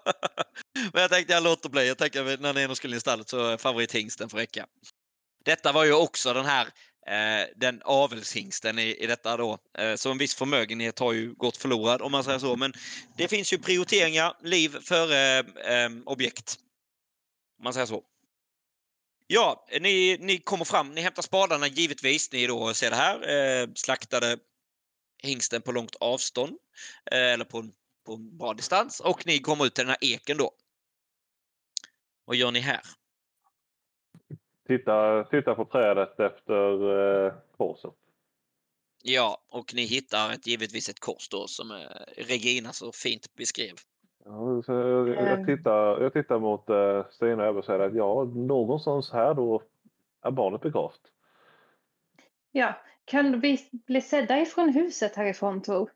[0.93, 1.87] Men jag tänkte jag låter bli.
[1.87, 4.67] Jag tänkte när ni ändå skulle in i stallet så favorithingsten får räcka.
[5.45, 6.67] Detta var ju också den här
[7.07, 9.57] eh, den avelshingsten i, i detta då.
[9.77, 12.55] Eh, så en viss förmögenhet har ju gått förlorad om man säger så.
[12.55, 12.73] Men
[13.17, 16.55] det finns ju prioriteringar, liv före eh, objekt.
[17.59, 18.03] Om man säger så.
[19.31, 22.31] Ja, ni, ni kommer fram, ni hämtar spadarna givetvis.
[22.31, 23.15] Ni då ser det här.
[23.29, 24.37] Eh, slaktade
[25.23, 26.57] hingsten på långt avstånd.
[27.11, 27.71] Eh, eller på en,
[28.05, 28.99] på en bra distans.
[28.99, 30.51] Och ni kommer ut till den här eken då.
[32.25, 32.81] Vad gör ni här?
[34.67, 37.93] Titta, titta på trädet efter eh, korset.
[39.03, 41.77] Ja, och ni hittar ett, givetvis ett kors då som eh,
[42.17, 43.75] Regina så fint beskrev.
[44.31, 45.45] Ja, så jag, jag, Ehm.
[45.45, 49.63] tittar, jag tittar mot eh, Stina och säger att ja, någonstans här då
[50.21, 51.01] är barnet begravt.
[52.51, 52.81] ja.
[53.05, 55.91] Kan vi bli sedda ifrån huset härifrån tror?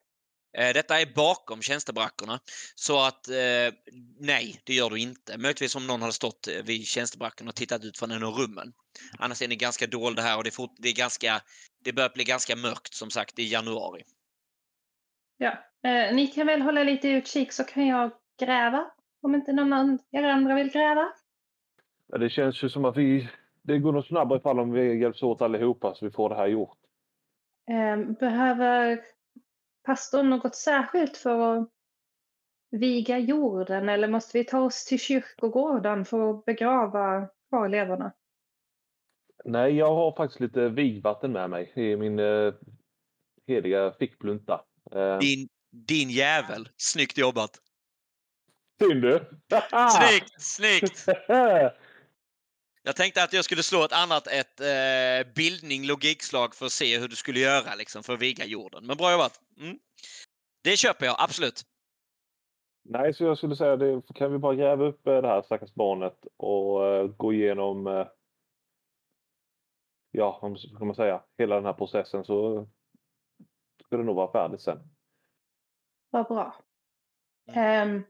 [0.57, 2.39] Eh, detta är bakom tjänstebrackorna.
[2.75, 3.73] Så att eh,
[4.19, 5.37] nej, det gör du inte.
[5.37, 8.73] Möjligtvis om någon hade stått eh, vid tjänstebrackorna och tittat ut från en av rummen.
[9.19, 11.41] Annars är ni ganska dolda här och det, är fort, det, är ganska,
[11.83, 14.03] det börjar bli ganska mörkt som sagt i januari.
[15.37, 15.51] Ja.
[15.83, 18.91] Eh, ni kan väl hålla lite utkik så kan jag gräva.
[19.21, 21.13] Om inte någon av er andra vill gräva.
[22.07, 23.29] Ja, det känns ju som att vi,
[23.61, 26.47] det går nog snabbare ifall om vi hjälps åt allihopa så vi får det här
[26.47, 26.77] gjort.
[27.69, 29.01] Eh, behöver
[29.83, 31.69] pastorn något särskilt för att
[32.71, 38.13] viga jorden eller måste vi ta oss till kyrkogården för att begrava kvarlevorna?
[39.45, 42.53] Nej, jag har faktiskt lite vigvatten med mig i min eh,
[43.47, 44.61] heliga fickplunta.
[44.91, 46.69] Eh, Din, din jävel.
[46.77, 47.51] Snyggt jobbat.
[48.81, 49.25] Synd du!
[49.91, 51.05] Snyggt, snyggt!
[52.85, 56.99] Jag tänkte att jag skulle slå ett annat ett eh, bildning logikslag för att se
[56.99, 58.85] hur du skulle göra liksom, för att viga jorden.
[58.85, 59.41] Men bra jobbat!
[59.59, 59.77] Mm.
[60.63, 61.61] Det köper jag, absolut.
[62.85, 64.01] Nej, så jag skulle säga det.
[64.15, 68.07] Kan vi bara gräva upp eh, det här stackars barnet och eh, gå igenom eh,
[70.11, 72.67] ja, vad ska man säga, hela den här processen så
[73.85, 74.79] ska det nog vara färdigt sen.
[76.09, 76.55] Vad bra.
[77.55, 78.03] Um,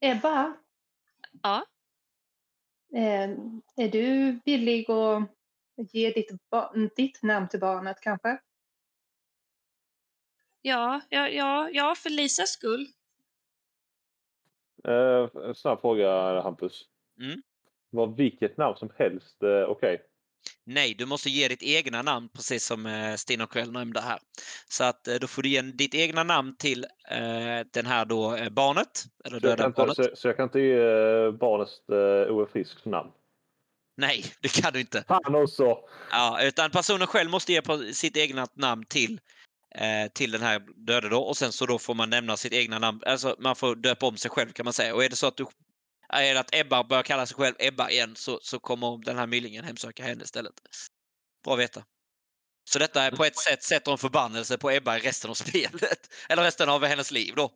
[0.00, 0.56] Ebba,
[1.42, 1.64] Ja.
[2.94, 6.30] ehm, är du villig att ge ditt,
[6.96, 8.38] ditt namn till barnet kanske?
[10.62, 12.86] Ja, ja, ja, ja, för Lisas skull.
[14.84, 16.84] Eh, snabb fråga Hampus.
[17.20, 17.42] Mm.
[17.90, 20.02] Var vilket namn som helst eh, okej?
[20.70, 24.18] Nej, du måste ge ditt egna namn precis som eh, Stina och Kväll nämnde här.
[24.68, 28.36] Så att eh, då får du ge ditt egna namn till eh, den här då
[28.36, 29.96] eh, barnet, eller Så, döda inte- barnet.
[29.96, 33.10] så, så jag kan inte ge eh, barnet eh, Ove Frisks namn?
[33.96, 35.04] Nej, det kan du inte.
[35.08, 35.78] Fan också!
[36.10, 37.62] Ja, utan personen själv måste ge
[37.92, 39.20] sitt egna namn till,
[40.12, 43.00] till den här döde då och sen så då får man nämna sitt egna namn.
[43.06, 44.94] Alltså man får döpa om sig själv kan man säga.
[44.94, 45.46] Och är det så att du
[46.08, 49.26] är det att Ebba börjar kalla sig själv Ebba igen så, så kommer den här
[49.26, 50.54] myllingen hemsöka henne istället.
[51.44, 51.84] Bra att veta.
[52.70, 56.14] Så detta är på ett sätt sätter en förbannelse på Ebba i resten av spelet.
[56.28, 57.52] Eller resten av hennes liv då.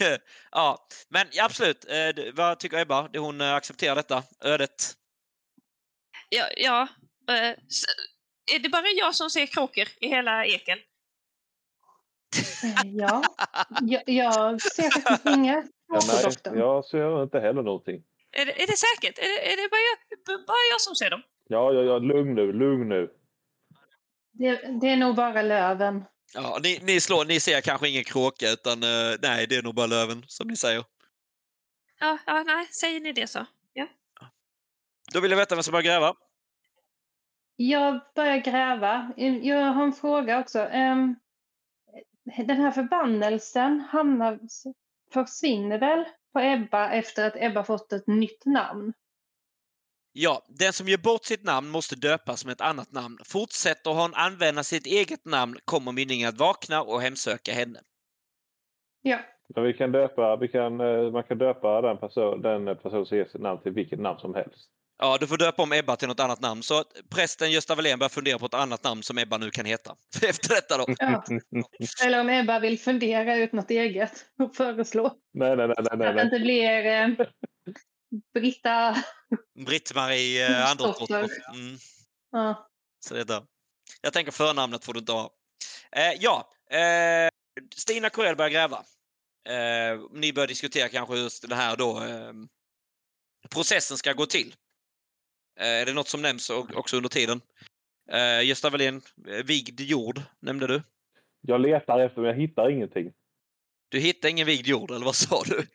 [0.50, 1.84] ja, men ja, absolut.
[1.84, 3.08] Eh, vad tycker Ebba?
[3.08, 4.96] Det Hon eh, accepterar detta ödet.
[6.28, 6.88] Ja, ja.
[7.28, 7.56] eh,
[8.54, 10.78] är det bara jag som ser kråkor i hela eken?
[12.84, 13.22] Ja,
[13.80, 16.58] jag, jag ser faktiskt inga Ja, nej, kråkodoften.
[16.58, 18.02] jag ser inte heller någonting.
[18.32, 19.18] Är det, är det säkert?
[19.18, 21.22] Är det, är det bara, jag, bara jag som ser dem?
[21.48, 23.10] Ja, ja, ja, lugn nu, lugn nu.
[24.32, 26.04] Det, det är nog bara löven.
[26.34, 29.74] Ja, ni, ni, slår, ni ser kanske ingen kråka utan eh, nej, det är nog
[29.74, 30.84] bara löven som ni säger.
[32.00, 33.46] Ja, ja, nej, säger ni det så.
[35.12, 36.14] Då vill jag veta vem som börjar gräva.
[37.56, 39.12] Jag börjar gräva.
[39.42, 40.58] Jag har en fråga också.
[40.58, 44.38] Den här förbannelsen hamnar,
[45.12, 48.92] försvinner väl på Ebba efter att Ebba fått ett nytt namn?
[50.12, 53.18] Ja, den som ger bort sitt namn måste döpas med ett annat namn.
[53.24, 57.80] Fortsätter hon använda sitt eget namn kommer mynningen att vakna och hemsöka henne.
[59.02, 59.18] Ja,
[59.54, 63.16] Men vi kan döpa, vi kan, eh, man kan döpa den person, den person som
[63.16, 64.70] ger sitt namn till vilket namn som helst.
[64.98, 66.62] Ja, du får döpa om Ebba till något annat namn.
[66.62, 69.64] Så att prästen Gösta Wallén börjar fundera på ett annat namn som Ebba nu kan
[69.64, 69.96] heta.
[70.22, 70.86] Efter detta då.
[70.98, 71.24] ja.
[72.04, 75.18] Eller om Ebba vill fundera ut något eget och föreslå.
[75.34, 76.24] nej, nej, nej, nej, Att nej, det nej.
[76.24, 77.26] inte blir eh,
[78.34, 78.96] Britta...
[79.66, 81.22] Britt-Marie eh, Andersdotter.
[81.22, 81.50] Dotter.
[81.54, 81.78] Mm.
[82.32, 82.68] Ja.
[83.00, 83.42] Så det är där.
[84.00, 85.30] Jag tänker förnamnet får du inte ha.
[85.92, 87.28] Eh, ja, eh,
[87.76, 88.84] Stina Corell börjar gräva.
[89.48, 92.32] Eh, ni börjar diskutera kanske hur den här då eh,
[93.50, 94.54] processen ska gå till.
[95.60, 97.40] Eh, är det något som nämns också under tiden?
[98.10, 100.82] Eh, Gösta Wallén, eh, vigd jord nämnde du.
[101.40, 103.12] Jag letar efter men jag hittar ingenting.
[103.88, 105.66] Du hittar ingen vigd jord, eller vad sa du?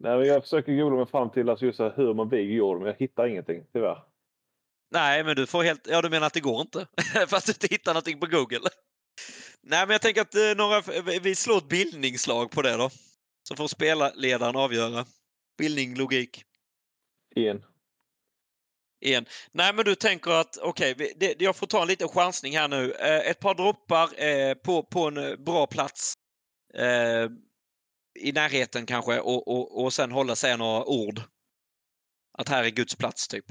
[0.00, 2.92] Nej, men jag försöker googla mig fram till alltså just hur man viger jorden men
[2.92, 4.02] jag hittar ingenting tyvärr.
[4.90, 5.86] Nej, men du får helt...
[5.86, 6.86] Ja, du menar att det går inte?
[7.28, 8.68] Fast du inte hittar någonting på Google?
[9.62, 10.80] Nej, men jag tänker att eh, några...
[11.22, 12.90] vi slår ett bildningsslag på det då.
[13.48, 15.06] Så får spelarledaren avgöra.
[15.58, 16.44] Bildning, logik.
[17.36, 17.64] En.
[19.00, 19.26] Igen.
[19.52, 22.92] Nej, men du tänker att okej, det- jag får ta en liten chansning här nu.
[22.92, 26.14] Eh, ett par droppar eh, på, på en eh, bra plats.
[26.74, 27.28] Eh,
[28.20, 31.20] I närheten kanske och, och, och sen hålla sig några ord.
[32.38, 33.44] Att här är Guds plats typ.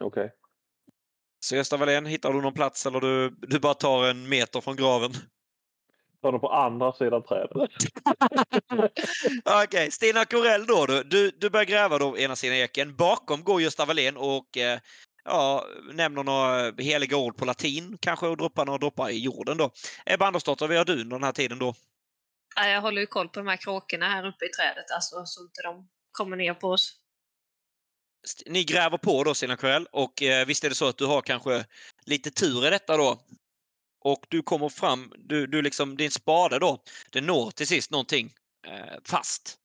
[0.00, 0.32] Okej.
[1.40, 4.76] Så Gösta Wallén, hittar du någon plats eller du, du bara tar en meter från
[4.76, 5.12] graven?
[6.22, 7.70] Ta den på andra sidan trädet.
[9.64, 10.86] Okej, Stina Corell då.
[10.86, 12.96] Du, du, du börjar gräva då ena sidan eken.
[12.96, 14.80] Bakom går Gösta Wallén och eh,
[15.24, 19.70] ja, nämner några heliga ord på latin kanske och droppar några droppar i jorden då.
[20.06, 21.74] Ebba Andersdotter, vad gör du under den här tiden då?
[22.56, 25.42] Ja, jag håller ju koll på de här kråkorna här uppe i trädet, alltså, så
[25.42, 26.96] inte de kommer ner på oss.
[28.46, 31.20] Ni gräver på då Stina Corell och eh, visst är det så att du har
[31.20, 31.64] kanske
[32.06, 33.20] lite tur i detta då.
[34.00, 38.34] Och du kommer fram, du, du liksom, din spade då, den når till sist någonting
[38.66, 39.58] eh, fast.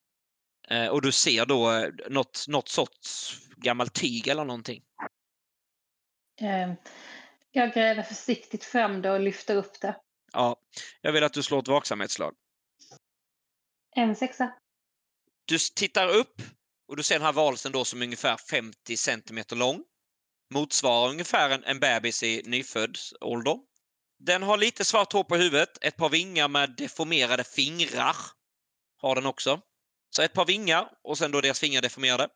[0.68, 4.84] Eh, och du ser då eh, något, något sorts gammalt tyg eller någonting.
[6.42, 6.74] Eh,
[7.52, 9.96] jag gräver försiktigt fram det och lyfter upp det.
[10.34, 10.60] Ja,
[11.02, 12.36] jag vill att du slår ett vaksamhetsslag.
[13.96, 14.54] En sexa.
[15.46, 16.42] Du tittar upp
[16.88, 19.84] och du ser den här valsen då som är ungefär 50 centimeter lång.
[20.54, 23.60] Motsvarar ungefär en, en bebis i nyfödd ålder.
[24.26, 28.15] Den har lite svart hår på huvudet, ett par vingar med deformerade fingrar.
[28.97, 29.61] Har den också.
[30.15, 32.30] Så ett par vingar och sen då deras fingrar deformerade.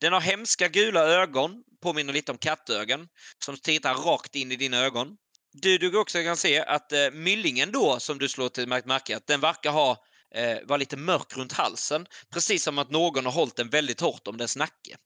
[0.00, 3.08] Den har hemska gula ögon, påminner lite om kattögon,
[3.44, 5.16] som tittar rakt in i dina ögon.
[5.52, 9.26] Du, du också kan se att eh, myllingen då, som du slår till märke, att
[9.26, 10.04] den verkar ha
[10.34, 12.06] eh, vara lite mörk runt halsen.
[12.30, 14.96] Precis som att någon har hållit den väldigt hårt om dess nacke.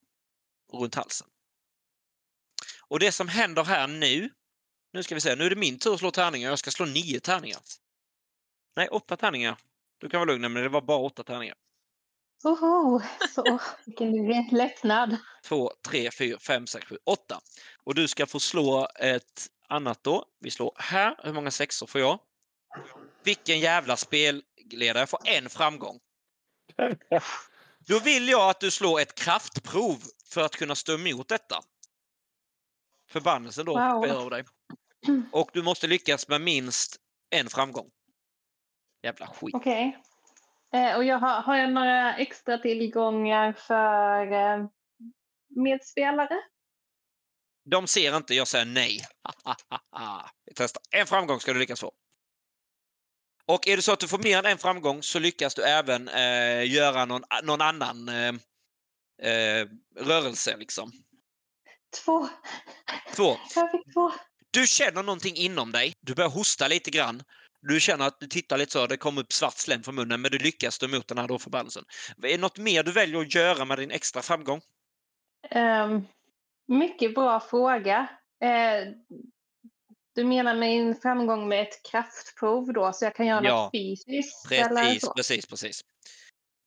[0.72, 1.26] Runt halsen.
[2.88, 4.30] Och det som händer här nu.
[4.92, 6.50] Nu ska vi se, nu är det min tur att slå tärningar.
[6.50, 7.60] Jag ska slå nio tärningar.
[8.76, 9.56] Nej, åtta tärningar.
[9.98, 11.56] Du kan vara lugn, men det var bara åtta tärningar.
[12.44, 13.00] Oho,
[13.34, 15.16] så vilken lättnad.
[15.44, 17.40] Två, tre, fyra, fem, sex, sju, åtta.
[17.84, 20.24] Och du ska få slå ett annat då.
[20.40, 21.16] Vi slår här.
[21.22, 22.18] Hur många sexor får jag?
[23.24, 24.98] Vilken jävla spelledare.
[24.98, 25.98] Jag får en framgång.
[27.86, 31.60] Då vill jag att du slår ett kraftprov för att kunna stå emot detta.
[33.10, 34.04] Förbannelsen då Wow.
[34.06, 34.44] över dig.
[35.32, 36.96] Och du måste lyckas med minst
[37.30, 37.90] en framgång.
[39.02, 39.54] Jävla skit.
[39.54, 39.98] Okej.
[40.74, 44.66] Eh, och jag har, har jag några extra tillgångar för eh,
[45.56, 46.42] medspelare?
[47.70, 49.00] De ser inte, jag säger nej.
[50.44, 50.82] Vi testar.
[50.90, 51.92] En framgång ska du lyckas få.
[53.46, 56.08] Och är det så att du får mer än en framgång så lyckas du även
[56.08, 58.34] eh, göra någon, någon annan eh,
[59.32, 60.56] eh, rörelse.
[60.56, 60.92] Liksom.
[62.04, 62.28] Två.
[63.16, 63.36] Två.
[63.54, 64.12] Jag fick två.
[64.50, 65.92] Du känner någonting inom dig.
[66.00, 67.22] Du börjar hosta lite grann.
[67.62, 70.30] Du känner att du tittar lite så, det kommer upp svart slem från munnen, men
[70.30, 71.84] du lyckas stå emot den här då förbannelsen.
[72.22, 74.60] Är det något mer du väljer att göra med din extra framgång?
[75.50, 76.04] Ehm,
[76.68, 78.08] mycket bra fråga.
[78.44, 78.92] Eh,
[80.14, 83.62] du menar en framgång med ett kraftprov då, så jag kan göra Ja.
[83.64, 84.52] något fysiskt?
[84.52, 85.12] eller Precis, så?
[85.14, 85.80] precis, precis.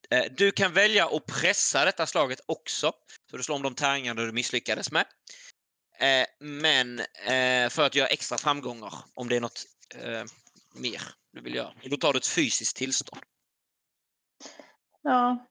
[0.09, 2.91] Eh, Du kan välja att pressa detta slaget också.
[3.31, 5.05] Så du slår om de tärningarna du misslyckades med.
[5.99, 9.65] Eh, Men eh, för att göra extra framgångar, om det är något
[9.95, 10.23] eh,
[10.81, 11.01] mer
[11.33, 11.73] du vill göra.
[11.83, 13.21] Då tar du ett fysiskt tillstånd.
[15.01, 15.47] Ja.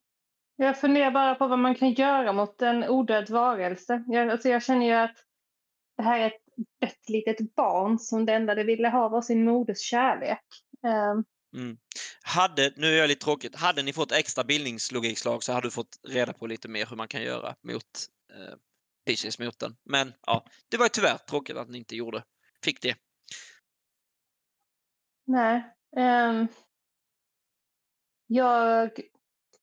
[0.57, 4.05] Jag funderar bara på vad man kan göra mot en odöd varelse.
[4.07, 5.17] Jag, alltså jag känner ju att
[5.97, 6.43] det här är ett
[6.81, 10.45] dött litet barn som det enda det ville ha var sin moders kärlek.
[10.87, 11.25] Ehm,
[11.57, 11.79] Ehm,
[12.23, 16.01] Hade, nu är jag lite tråkigt, hade ni fått extra bildningslogikslag så hade du fått
[16.09, 17.85] reda på lite mer hur man kan göra mot
[18.33, 18.55] eh,
[19.59, 19.77] den.
[19.85, 22.25] Men ja, det var ju tyvärr tråkigt att ni inte gjorde,
[22.65, 22.97] fick det.
[25.25, 25.77] nej.
[25.97, 26.49] Ehm,
[28.27, 29.01] jag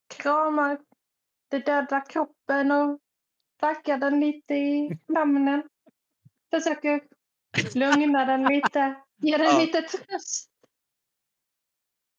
[0.07, 0.79] kramar
[1.49, 2.99] den döda kroppen och
[3.61, 5.63] backar den lite i famnen.
[6.49, 7.01] Försöker
[7.75, 9.59] lugna den lite, ge den Ja.
[9.59, 10.51] lite tröst.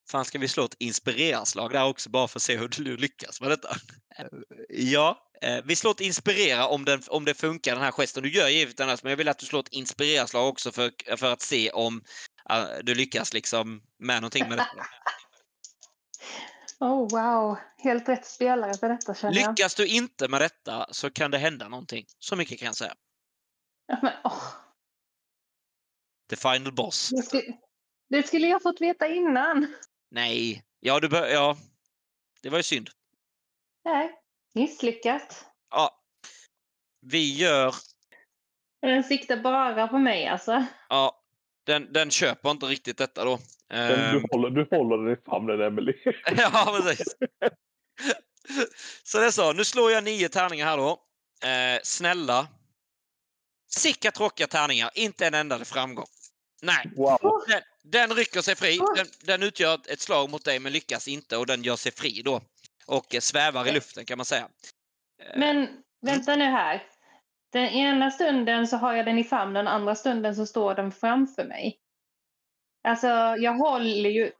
[0.09, 3.41] Fan, ska vi slå ett inspirerarslag där också bara för att se hur du lyckas
[3.41, 3.69] med detta?
[4.17, 4.25] Eh,
[4.69, 8.23] Ja, eh, vi slår ett inspirera om, den, om det funkar den här gesten.
[8.23, 11.33] Du gör givetvis annars, men jag vill att du slår ett inspirerarslag också för, för
[11.33, 12.03] att se om
[12.49, 14.85] eh, du lyckas liksom med någonting med detta.
[16.81, 19.49] Oh wow, helt rätt spelare för detta känner jag.
[19.49, 22.05] Lyckas du inte med detta så kan det hända någonting.
[22.19, 22.93] Så mycket kan jag säga.
[24.01, 24.43] Men, åh,
[26.29, 27.09] The final boss.
[27.09, 27.43] det, skulle,
[28.09, 29.75] det skulle jag fått veta innan.
[30.11, 30.63] Nej.
[30.79, 31.57] Ja, du bör, ja.
[32.41, 32.89] Det var ju synd.
[33.85, 34.11] Nej,
[34.53, 35.45] misslyckat.
[35.69, 36.03] Ja.
[37.05, 37.75] Vi gör...
[38.81, 40.65] Den siktar bara på mig alltså.
[40.89, 41.23] Ja.
[41.65, 43.39] Den, den köper inte riktigt detta då.
[43.69, 45.93] Men Ehm, du, håller, du håller den i famnen, Emily.
[46.37, 47.15] ja, precis.
[49.03, 49.53] Så det är så.
[49.53, 50.89] Nu slår jag nio tärningar här då.
[51.47, 52.47] Eh, snälla.
[53.67, 54.91] Sicka tråkiga tärningar.
[54.93, 56.05] Inte en enda framgång.
[56.61, 56.91] Nej.
[56.95, 57.17] Wow.
[57.47, 58.79] Den, den rycker sig fri.
[58.95, 62.21] Den, den utgör ett- slag mot dig men lyckas inte och den gör sig fri
[62.25, 62.41] då.
[62.87, 64.47] Och eh, svävar i luften kan man säga.
[65.23, 65.67] Eh, Men
[66.01, 66.83] vänta nu här.
[67.51, 70.91] Den ena stunden så har jag den i famnen, den andra stunden så står den
[70.91, 71.79] framför mig.
[72.87, 73.07] Alltså,
[73.39, 74.31] jag håller ju,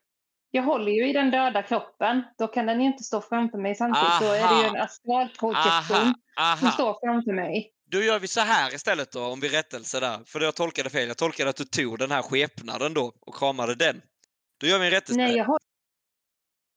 [0.52, 2.24] jag håller ju i den döda kroppen.
[2.38, 4.20] Då kan den ju inte stå framför mig samtidigt.
[4.22, 4.84] Då är det ju en Aha.
[4.86, 6.72] astralprojektion Aha, som aha.
[6.72, 7.72] står framför mig.
[7.92, 10.24] Då gör vi så här istället då, om vi rättelse där.
[10.26, 11.08] För jag tolkade fel.
[11.08, 14.02] Jag tolkade att du tog den här skepnaden då och kramade den.
[14.60, 15.22] Då gör vi en rättelse.
[15.22, 15.60] Nej, jag har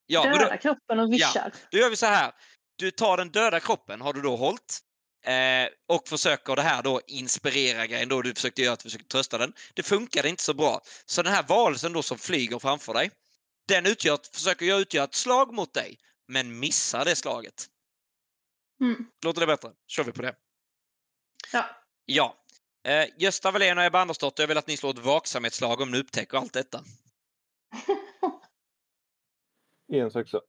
[0.06, 1.52] ja, döda då, kroppen och vischar.
[1.70, 2.32] då gör vi så här.
[2.76, 4.80] Du tar den döda kroppen, har du då hållit.
[5.24, 9.08] Eh, och försöker det här då inspirera grejen då du försökte göra att du försökte
[9.08, 9.52] trösta den.
[9.74, 10.80] Det funkade inte så bra.
[11.06, 13.10] Så den här varelsen då som flyger framför dig.
[13.68, 15.98] Den utgör, försöker jag utgöra ett slag mot dig.
[16.28, 17.66] Men missar det slaget.
[18.80, 19.06] Mm.
[19.24, 19.70] Låter det bättre?
[19.86, 20.34] kör vi på det.
[21.52, 21.64] Ja.
[22.06, 22.36] Ja.
[22.84, 25.98] Eh, Gösta Wallén och Ebba Andersdotter, jag vill att ni slår ett vaksamhetsslag om ni
[25.98, 26.80] upptäcker allt detta.
[29.92, 30.40] En sexa.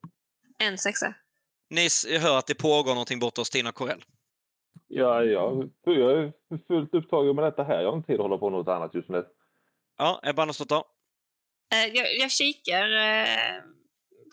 [0.58, 1.14] En sexa.
[1.70, 1.90] Ni
[2.20, 4.04] hör att det pågår någonting borta hos Tina Corell.
[4.88, 6.34] Ja, ja, jag är
[6.68, 7.82] fullt upptagen med detta här.
[7.82, 9.26] Jag har inte tid att hålla på med något annat just nu.
[9.98, 10.84] Ja, Ebba Andersdotter.
[11.74, 13.62] Eh, jag, jag kikar eh,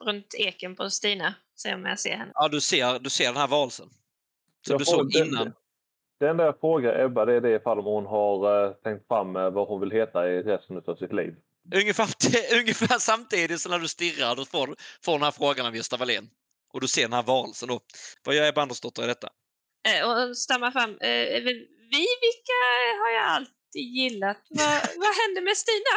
[0.00, 1.34] runt eken på Stina.
[1.54, 2.32] Se om jag ser henne.
[2.34, 3.88] Ja, du ser, du ser den här valsen.
[4.66, 5.52] Som Jag du såg innan.
[6.20, 9.50] Det enda jag frågar Ebba det är det ifall hon har eh, tänkt fram eh,
[9.50, 11.34] vad hon vill heta i resten av sitt liv.
[11.74, 12.06] Ungefär,
[12.60, 16.30] ungefär samtidigt som när du stirrar då får, får den här frågan av Gösta Wallén.
[16.72, 17.80] Och du ser den här varelsen då.
[18.24, 19.28] Vad gör Ebba Andersdotter i detta?
[19.88, 20.90] Eh, och stammar fram.
[20.90, 21.42] Eh,
[21.92, 22.60] Vivica
[23.02, 24.42] har jag alltid gillat.
[24.50, 25.96] Vad, vad hände med Stina?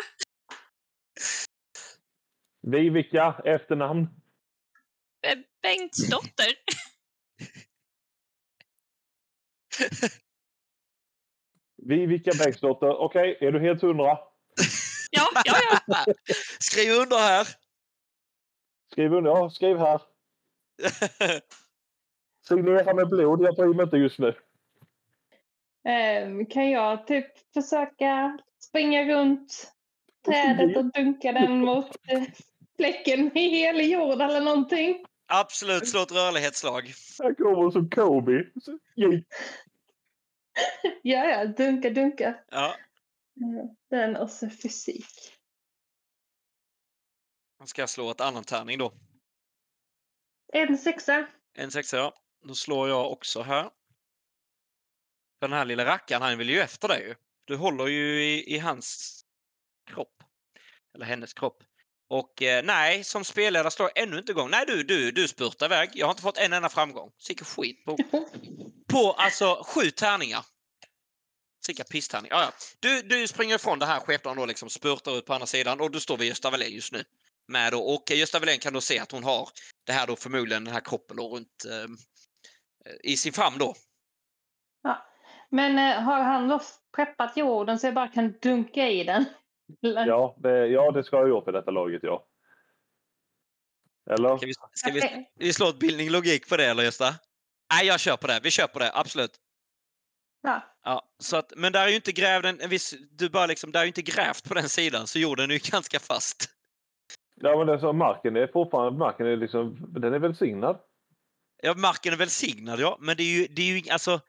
[2.61, 4.07] Vivica, efternamn.
[5.27, 6.53] Eh, Bengts dotter.
[11.77, 12.89] Vivica Bäcksdotter.
[12.89, 14.17] Okej, är du helt hundra?
[15.11, 15.55] Ja, ja,
[15.87, 16.13] ja.
[16.59, 17.47] Skriv under här!
[18.91, 19.31] Skriv under.
[19.31, 20.01] Ja, skriv här.
[22.47, 23.41] Signera med blod.
[23.41, 24.35] Jag bryr mig inte just nu.
[25.87, 29.73] Ehm, kan jag typ försöka springa runt
[30.25, 32.23] trädet och dunka den mot eh,
[32.77, 35.05] fläcken i helig jord eller någonting?
[35.35, 36.93] Absolut, slå ett rörlighetsslag.
[37.19, 38.45] Här kommer som Kobe.
[41.01, 42.39] Ja, ja, dunka, dunka.
[42.51, 42.75] Ja,
[43.41, 45.05] Mm, Den och så fysik.
[47.59, 48.93] man ska slå ett annan tärning då.
[50.53, 51.27] En sexa.
[51.53, 52.13] En sexa, ja.
[52.47, 53.63] Då slår jag också här.
[55.39, 57.15] För den här lilla rackaren, han vill ju efter dig.
[57.45, 59.21] Du håller ju i, i hans
[59.85, 60.23] kropp.
[60.93, 61.63] Eller hennes kropp.
[62.13, 64.49] Och eh, nej, som spelledare slår jag ännu inte igång.
[64.49, 65.89] Nej, du, du, du spurtar iväg.
[65.93, 67.11] Jag har inte fått en enda framgång.
[67.17, 67.97] Sicken skit på,
[68.87, 70.45] på alltså sju tärningar.
[71.65, 72.29] Sicka pisstärning.
[72.31, 72.51] Ja, ja.
[72.79, 75.91] Du, du springer ifrån det här skepnaden då liksom spurtar ut på andra sidan och
[75.91, 77.03] du står vid Gösta Wallén just nu.
[77.47, 79.49] Med då, och Gösta Wallén kan då se att hon har
[79.85, 81.89] det här då förmodligen den här kroppen då runt eh,
[83.03, 83.75] i sin famn då.
[85.49, 86.61] Men eh, har han då
[86.95, 89.25] preppat jorden så jag bara kan dunka i den?
[89.81, 90.07] Eller?
[90.07, 92.25] Ja, det, ja, det ska jag gjort i detta laget, ja.
[94.09, 94.37] Eller?
[94.37, 97.15] Ska vi, ska vi, vi slå ett bildning logik på det eller Gösta?
[97.73, 98.39] Nej, jag kör på det.
[98.43, 99.39] Vi kör på det, absolut.
[100.41, 100.61] Ja.
[100.83, 103.71] Ja, så att, men där är ju inte grävd en, en viss, du bara liksom,
[103.71, 106.49] där är ju inte grävt på den sidan så jorden är ju ganska fast.
[107.35, 110.79] Ja, men det är så, marken är fortfarande marken är liksom, den är välsignad.
[111.61, 114.21] Ja, marken är välsignad ja, men det är ju, det är ju alltså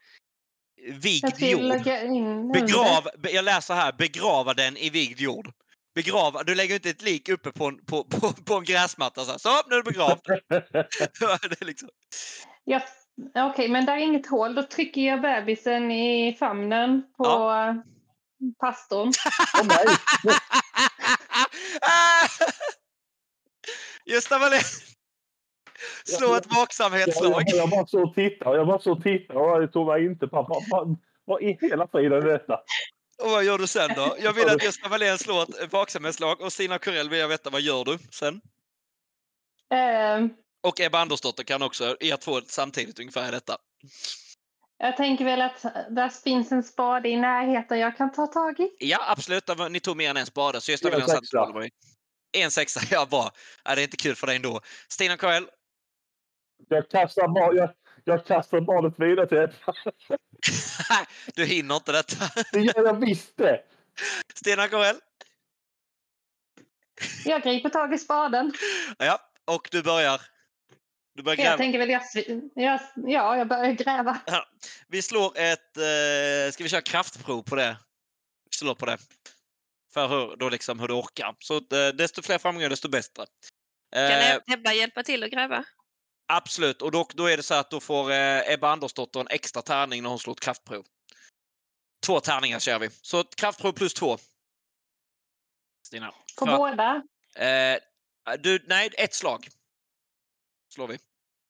[0.92, 1.82] vigd jord.
[2.52, 5.52] Begrav, be- jag läser här, begrava den i vigd jord.
[5.94, 9.30] Begrava, du lägger inte ett lik uppe på en, på, på, på en gräsmatta så
[9.30, 10.20] här, så nu är du begravd.
[10.48, 11.88] det är liksom,
[12.64, 12.80] Ja,
[13.36, 14.54] Okej, men där är inget hål.
[14.54, 17.82] Då trycker jag bebisen i famnen på Ja.
[18.60, 19.12] pastorn.
[19.60, 19.86] Åh, nej!
[24.04, 24.60] Gösta Wallén!
[26.04, 27.42] Slå ett vaksamhetsslag.
[27.46, 28.56] jag, jag bara så och tittade.
[28.56, 31.58] Jag bara så och tittade och jag tog mig inte på vad, vad, vad i
[31.60, 32.60] hela friden är detta?
[33.22, 34.16] Och vad gör du sen då?
[34.20, 37.60] Jag vill att Gösta Wallén slår ett vaksamhetsslag och Stina Kurell vill jag veta vad
[37.60, 38.40] gör du sen?
[39.74, 40.30] Ehm,
[40.62, 43.56] Och Ebba Andersdotter kan också, er två samtidigt ungefär i detta.
[44.78, 48.70] jag tänker väl att där finns en spade i närheten jag kan ta tag i.
[48.78, 49.44] Ja, absolut.
[49.70, 51.70] Ni tog mer än en spade, så Gösta En Wallén satt.
[52.32, 53.30] En sexa, ja bra.
[53.64, 54.60] Ja, det är inte kul för dig ändå.
[54.88, 55.48] Stina Kurell,
[56.68, 57.70] Jag kastar, bar, jag,
[58.04, 59.74] jag kastar barnet vidare till Ebba.
[61.34, 62.24] du hinner inte detta.
[62.52, 63.62] Det gör jag visst det!
[64.34, 64.96] Stina Kurell,
[67.24, 68.52] Jag griper tag i spaden.
[68.98, 70.20] ja, och du börjar.
[71.14, 71.56] Du börjar Jag gräva.
[71.56, 72.02] tänker väl jag,
[72.54, 74.18] jag, ja, jag börjar gräva.
[74.26, 74.44] Ja,
[74.88, 75.76] vi slår ett...
[75.76, 77.76] Eh, ska vi köra kraftprov på det?
[78.50, 78.98] Vi slår på det.
[79.94, 81.34] För hur, då liksom hur du orkar.
[81.38, 83.26] Så eh, desto fler framgångar desto bättre.
[83.96, 85.64] Kan Eh, Ebba hjälpa till att gräva?
[86.26, 86.82] Absolut.
[86.82, 90.02] Och då, då är det så att då får eh, Ebba Andersdotter en extra tärning
[90.02, 90.86] när hon slår ett kraftprov.
[92.06, 92.90] Två tärningar kör vi.
[92.90, 94.18] Så ett kraftprov plus två.
[95.86, 96.14] Stina.
[96.38, 97.02] På För- båda.
[97.36, 97.78] eh,
[98.38, 99.48] du, nej, ett slag.
[100.74, 100.98] Slår vi.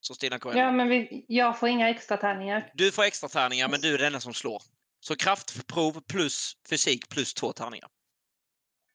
[0.01, 2.71] Så Stina kommer Ja, men vi, jag får inga extra tärningar.
[2.75, 4.63] Du får extra tärningar men du är den enda som slår.
[5.01, 7.89] Så kraftprov plus fysik plus två tärningar.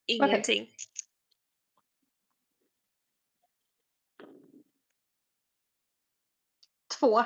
[0.08, 0.68] Ingenting.
[7.00, 7.24] Två.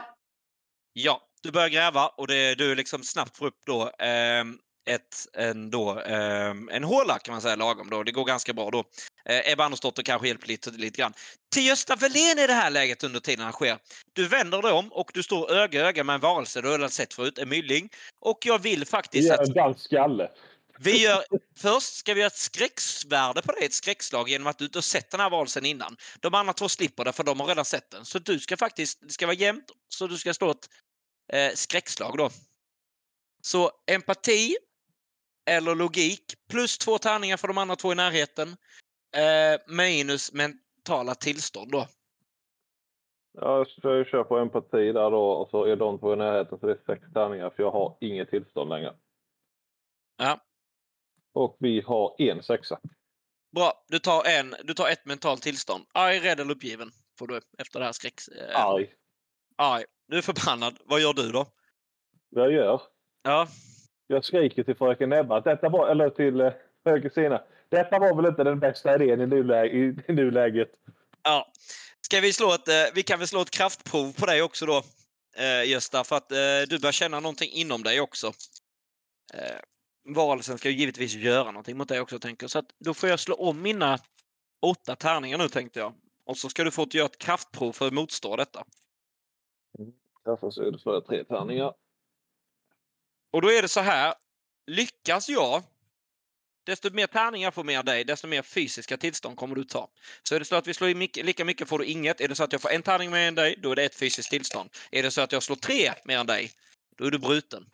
[0.94, 4.58] Ja, du börjar gräva och det, du liksom snabbt får upp då ehm,
[4.90, 8.04] ett, en, då, ehm, en håla kan man säga lagom då.
[8.04, 8.84] Det går ganska bra då.
[9.26, 11.14] Eh, Ebba Andersdotter kanske hjälper lite, lite grann.
[11.54, 13.78] Till Gösta Wallén i det här läget under tiden han sker.
[14.14, 17.14] Du vänder dig om och du står öga öga med en varelse du har sett
[17.14, 17.90] förut, en mylling.
[18.20, 20.30] Och jag vill Det faktiskt gör att en dansk skalle.
[20.84, 21.24] Vi gör,
[21.58, 24.82] först ska vi göra ett skräcksvärde på dig, ett skräckslag genom att du inte har
[24.82, 25.98] sett den här varelsen innan.
[26.20, 28.06] De andra två slipper det för de har redan sett den.
[28.06, 30.70] Så du ska faktiskt, det ska vara jämnt, så du ska slå ett
[31.34, 32.30] eh, skräckslag då.
[33.42, 34.56] Så empati
[35.46, 38.50] eller logik plus två tärningar för de andra två i närheten.
[39.16, 41.88] Eh, minus mentala tillstånd då.
[43.34, 46.60] Jag ska ju köra på empati där då och så är de två i närheten
[46.60, 48.96] så det är sex tärningar för jag har inget tillstånd längre.
[50.18, 50.40] Ja.
[51.34, 52.80] Och vi har en sexa.
[53.56, 55.86] Bra, du tar, en, du tar ett mentalt tillstånd.
[55.94, 58.14] Arg, rädd eller uppgiven får du efter det här skräck...
[58.50, 58.90] Eh, Arg.
[59.58, 59.86] arg.
[60.08, 60.78] Du är förbannad.
[60.86, 61.46] Vad gör du då?
[62.30, 62.82] Vad jag gör?
[63.24, 63.48] Ja,
[64.08, 66.52] Jag skriker till fröken Ebba detta var, eller till eh,
[66.84, 67.44] fröken Sina.
[67.70, 70.72] Detta var väl inte den bästa idén i, nuläge, i, i nuläget.
[71.24, 71.52] ja.
[72.02, 72.68] Ska vi slå ett...
[72.68, 74.78] Eh, vi kan väl slå ett kraftprov på dig också då,
[75.38, 78.32] eh, Gösta, för att eh, du börjar känna någonting inom dig också.
[80.06, 82.48] Varelsen ska ju givetvis göra någonting mot dig också, tänker.
[82.48, 84.00] Så att då får jag slå om mina
[84.62, 85.94] åtta tärningar nu, tänkte jag.
[86.26, 88.64] Och så ska du få göra ett kraftprov för att motstå detta.
[90.26, 91.74] Därför så det slår jag tre tärningar.
[93.32, 94.14] Och då är det så här.
[94.66, 95.64] Lyckas jag,
[96.66, 99.90] desto mer tärningar får med dig, desto mer fysiska tillstånd kommer du ta.
[100.24, 102.22] Så är det så att vi slår i mycket, lika mycket får du inget.
[102.22, 103.96] Är det så att jag får en tärning mer än dig, då är det ett
[103.96, 104.70] fysiskt tillstånd.
[104.92, 106.52] Är det så att jag slår tre mer än dig,
[106.98, 107.66] då är du bruten.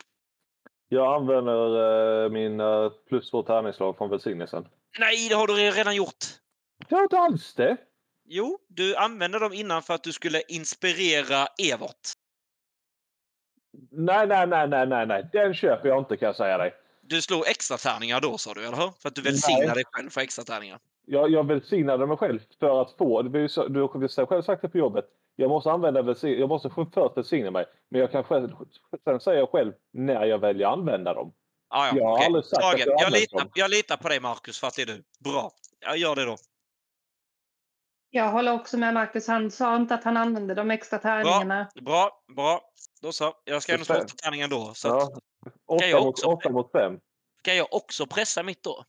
[0.92, 4.68] Jag använder eh, mina plus två tärningsslag från välsignelsen.
[4.98, 6.24] Nej, det har du redan gjort!
[6.88, 7.76] Jag har inte alls det!
[8.24, 12.08] Jo, du använde dem innan för att du skulle inspirera Evert.
[13.90, 15.28] Nej, nej, nej, nej, nej, nej.
[15.32, 16.74] Den köper jag inte kan jag säga dig.
[17.02, 18.90] Du slog extra tärningar då sa du, eller hur?
[19.02, 19.74] För att du välsignar Nej.
[19.74, 20.78] dig själv för extra tärningar.
[21.06, 24.78] Jag, jag välsignade mig själv för att få, så- du har själv sagt det på
[24.78, 25.04] jobbet,
[25.36, 27.66] jag måste använda välsign, jag måste först välsigna mig.
[27.88, 28.48] Men jag kan själv,
[29.04, 31.32] sen säger jag själv när jag väljer att använda dem.
[31.68, 33.50] Ah, ja, Jag har aldrig sagt att jag jag, litar, dem.
[33.54, 35.04] jag litar på dig Marcus för att det är du.
[35.18, 35.50] Bra.
[35.80, 36.36] Jag gör det då.
[38.10, 39.28] Jag håller också med Marcus.
[39.28, 41.70] Han sa inte att han använde de extra tärningarna.
[41.80, 42.60] Bra, bra.
[43.02, 43.34] Då så.
[43.44, 44.74] Jag ska ändå slå åtta tärningar då.
[44.74, 45.10] Så Ja.
[45.66, 47.00] Åtta, jag mot, åtta mot fem.
[47.38, 48.84] ska jag också pressa mitt då?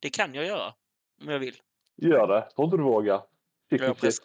[0.00, 0.74] Det kan jag göra.
[1.22, 1.56] Om jag vill.
[1.96, 2.50] Gör det.
[2.50, 3.22] Tror inte du vågar.
[3.70, 4.20] Shit, shit.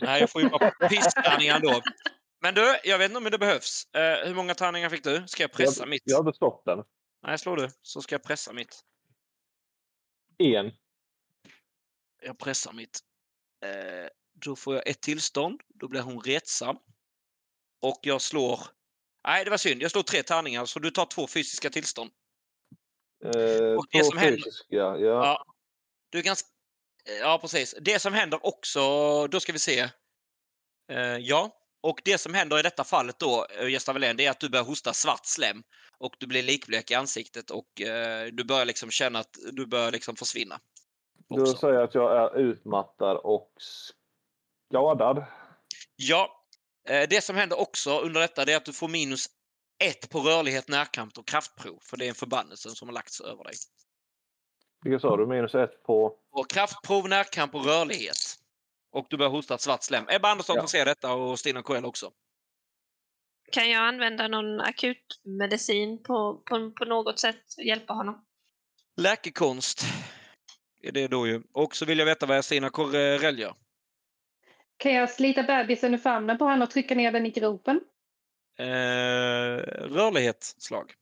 [0.00, 1.82] Nej, jag får ju bara pisstärningar då.
[2.40, 3.94] Men du, jag vet inte om det behövs.
[3.94, 5.24] Eh, hur många tärningar fick du?
[5.26, 6.02] Ska jag pressa Jag, mitt?
[6.04, 6.84] jag hade stått den.
[7.22, 7.68] Nej, slår du.
[7.82, 8.80] Så ska jag pressa mitt.
[10.38, 10.70] En.
[12.22, 13.00] Jag pressar mitt.
[13.64, 15.60] Eh, då får jag ett tillstånd.
[15.68, 16.76] Då blir hon retsam.
[17.82, 18.60] Och jag slår...
[19.26, 19.82] Nej, det var synd.
[19.82, 22.10] Jag slår tre tärningar, så du tar två fysiska tillstånd.
[23.24, 23.30] Eh,
[23.76, 24.66] Och det två som händer- fysiska.
[24.76, 24.98] Ja.
[25.00, 25.44] Ja.
[26.10, 26.36] Du kan...
[27.08, 27.74] Ja, precis.
[27.80, 28.80] Det som händer också...
[29.26, 29.88] Då ska vi se.
[30.92, 31.50] Eh, ja.
[31.80, 34.48] Och det som händer i detta fallet då, eh, Gösta Welén, det är att du
[34.48, 35.62] börjar hosta svart slem.
[35.98, 39.92] Och du blir likblek i ansiktet och eh, du börjar liksom känna att du börjar
[39.92, 40.60] liksom försvinna.
[41.28, 41.56] Du också.
[41.56, 43.52] säger att jag är utmattad och
[44.68, 45.24] skadad.
[45.96, 46.44] Ja,
[46.84, 49.26] det som händer också under detta det är att du får minus
[49.84, 51.78] ett på rörlighet, närkamp och kraftprov.
[51.82, 53.54] För det är en förbannelse som har lagts över dig.
[54.84, 55.26] Vilka sa du?
[55.26, 56.14] Minus ett på...
[56.30, 58.16] Och kraftprov, närkamp och rörlighet.
[58.92, 60.04] Och du börjar hosta ett svart slem.
[60.08, 60.62] Ebba Andersson Ja.
[60.62, 62.10] får se detta och Stina Coel också.
[63.52, 68.24] Kan jag använda någon akutmedicin på, på, på något sätt hjälpa honom?
[68.96, 69.82] Läkekonst
[70.82, 71.42] är det då ju.
[71.52, 73.54] Och så vill jag veta vad Stina Corell gör.
[74.76, 77.80] Kan jag slita bebisen ur famnen på honom och trycka ner den i gropen?
[78.58, 78.66] Eh,
[79.88, 80.94] rörlighetsslag.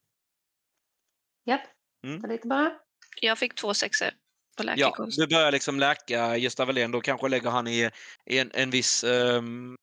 [1.45, 1.61] Japp.
[2.05, 2.31] Mm.
[2.31, 2.81] Lite bara.
[3.23, 4.11] Jag fick två sexor
[4.57, 5.19] på Ja, läkekonst.
[5.19, 6.91] du börjar liksom läka Gösta Welén.
[6.91, 7.91] Då kanske lägger han i,
[8.27, 9.77] i en, en viss um,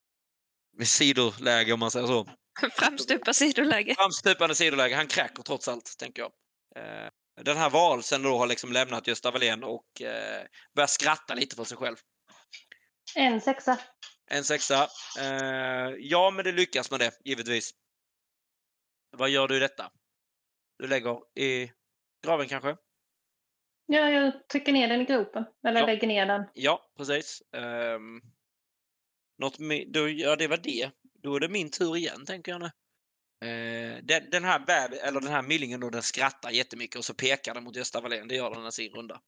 [0.84, 2.28] sidoläge om man säger så.
[2.78, 3.94] Framstupa sidoläge.
[3.94, 4.96] Framstupande sidoläge.
[4.96, 6.32] Han kräker trots allt, tänker jag.
[6.76, 7.10] Eh,
[7.42, 11.64] den här varelsen då har liksom lämnat Gösta Welén och eh, börjar skratta lite för
[11.64, 11.96] sig själv.
[13.16, 13.78] En sexa.
[14.30, 14.88] En sexa.
[15.18, 17.70] Eh, ja, men det lyckas med det, givetvis.
[19.16, 19.90] Vad gör du i detta?
[20.78, 21.70] Du lägger i
[22.24, 22.76] graven kanske?
[23.86, 25.44] Ja, jag trycker ner den i gropen.
[25.66, 25.86] Eller Ja.
[25.86, 26.44] lägger ner den.
[26.54, 27.42] Ja, precis.
[27.52, 28.22] Um,
[29.38, 30.90] något med, då, ja, det var det.
[31.02, 32.70] Då är det min tur igen, tänker jag nu.
[33.48, 37.14] Eh, den, den här bab, eller den här millingen då, den skrattar jättemycket och så
[37.14, 38.28] pekar den mot Gösta Wallén.
[38.28, 39.20] Det gör den i sin runda.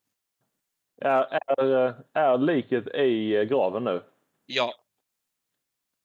[1.00, 4.02] Är, är, är liket i eh, graven nu?
[4.46, 4.74] Ja,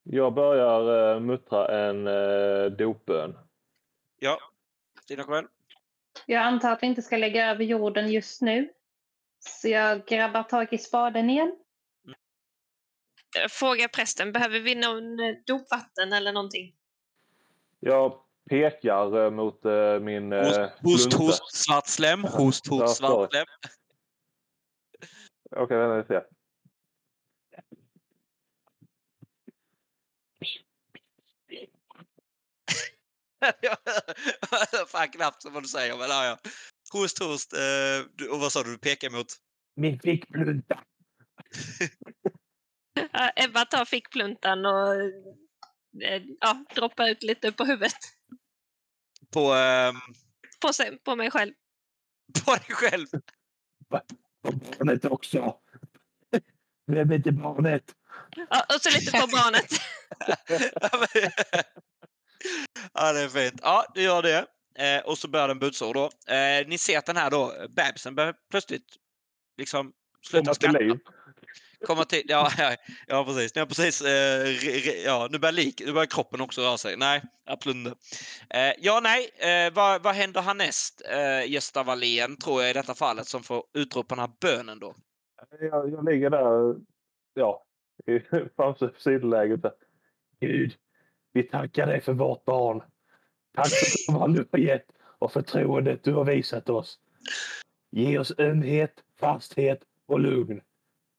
[0.02, 3.38] Jag börjar uh, muttra en uh, dopbön.
[4.20, 4.38] ja.
[5.02, 5.46] Stina Coel?
[6.26, 8.68] Jag antar att vi inte ska lägga över jorden just nu.
[9.38, 11.56] Så jag grabbar tag i spaden igen.
[13.38, 16.74] Eh, Fråga prästen, behöver vi någon eh, dopvatten eller någonting?
[17.80, 18.14] Jag
[18.50, 19.64] pekar eh, mot
[20.02, 22.24] min Host, host, host, svart slem.
[22.24, 23.46] Host, host, svart slem.
[25.56, 26.41] Okej, vänta vi ser.
[34.88, 36.38] fan knappt vad du säger, men ja, ja.
[36.92, 37.52] Host, host.
[37.52, 39.26] Eh, du- och vad sa du du pekar emot?
[39.76, 40.80] Min fickplunta.
[43.12, 44.94] Ja, Ebba tar fickpluntan och
[46.02, 47.96] eh, ja, droppar ut lite på huvudet.
[49.32, 49.94] På, ehm,
[50.60, 51.52] På, sig, på mig själv.
[52.44, 53.06] på dig själv.
[54.48, 55.54] Och barnet också.
[56.90, 57.94] Glöm inte barnet.
[58.50, 59.70] Ja, och så lite på barnet.
[62.94, 63.60] Ja, det är fint.
[63.62, 64.46] Ja, du gör det.
[64.74, 66.04] Eh, och så börjar den busa då.
[66.34, 68.86] Eh, ni ser att den här då, bebisen börjar plötsligt
[69.58, 69.92] liksom
[70.26, 70.78] sluta Komma till skratta.
[70.78, 70.98] liv.
[71.86, 72.76] Komma till, ja, ja,
[73.06, 73.54] ja precis.
[73.54, 76.78] Ni har precis eh, re, re, ja, nu, börjar lik, nu börjar kroppen också röra
[76.78, 76.96] sig.
[76.96, 77.94] Nej, absolut inte.
[78.50, 81.02] Eh, ja, nej, eh, vad, vad händer härnäst?
[81.10, 84.94] Eh, Gösta Wallén tror jag i detta fallet som får utropa den här bönen då.
[85.60, 86.76] Jag, jag ligger där,
[87.34, 87.64] ja,
[88.06, 88.20] i
[88.56, 89.60] framför sidoläget.
[90.40, 90.72] Gud,
[91.32, 92.82] vi tackar dig för vårt barn.
[93.54, 94.86] Tack för vad du har gett
[95.18, 96.98] och förtroendet du har visat oss.
[97.90, 100.60] Ge oss ömhet, fasthet och lugn.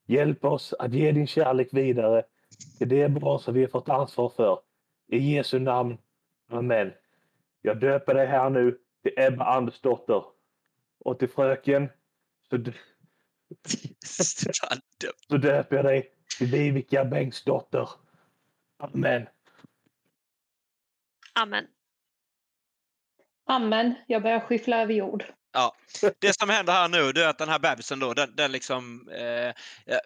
[0.08, 2.24] Hjälp oss att ge din kärlek vidare
[2.78, 4.60] till det barn som vi har fått ansvar för.
[5.08, 5.98] I Jesu namn.
[6.50, 6.92] Amen.
[7.62, 10.24] Jag döper dig här nu till Ebba Andersdotter
[11.00, 11.90] och till fröken
[12.50, 12.58] så,
[15.28, 17.90] så döper jag dig till Vivica Bengtsdotter.
[18.80, 19.28] Amen.
[21.34, 21.66] Amen.
[23.50, 23.94] Amen.
[24.08, 25.26] Jag börjar skyffla över jord.
[25.52, 25.76] Ja,
[26.20, 29.10] det som händer här nu det är att den här bebisen då, den, den liksom...
[29.10, 29.54] Eh,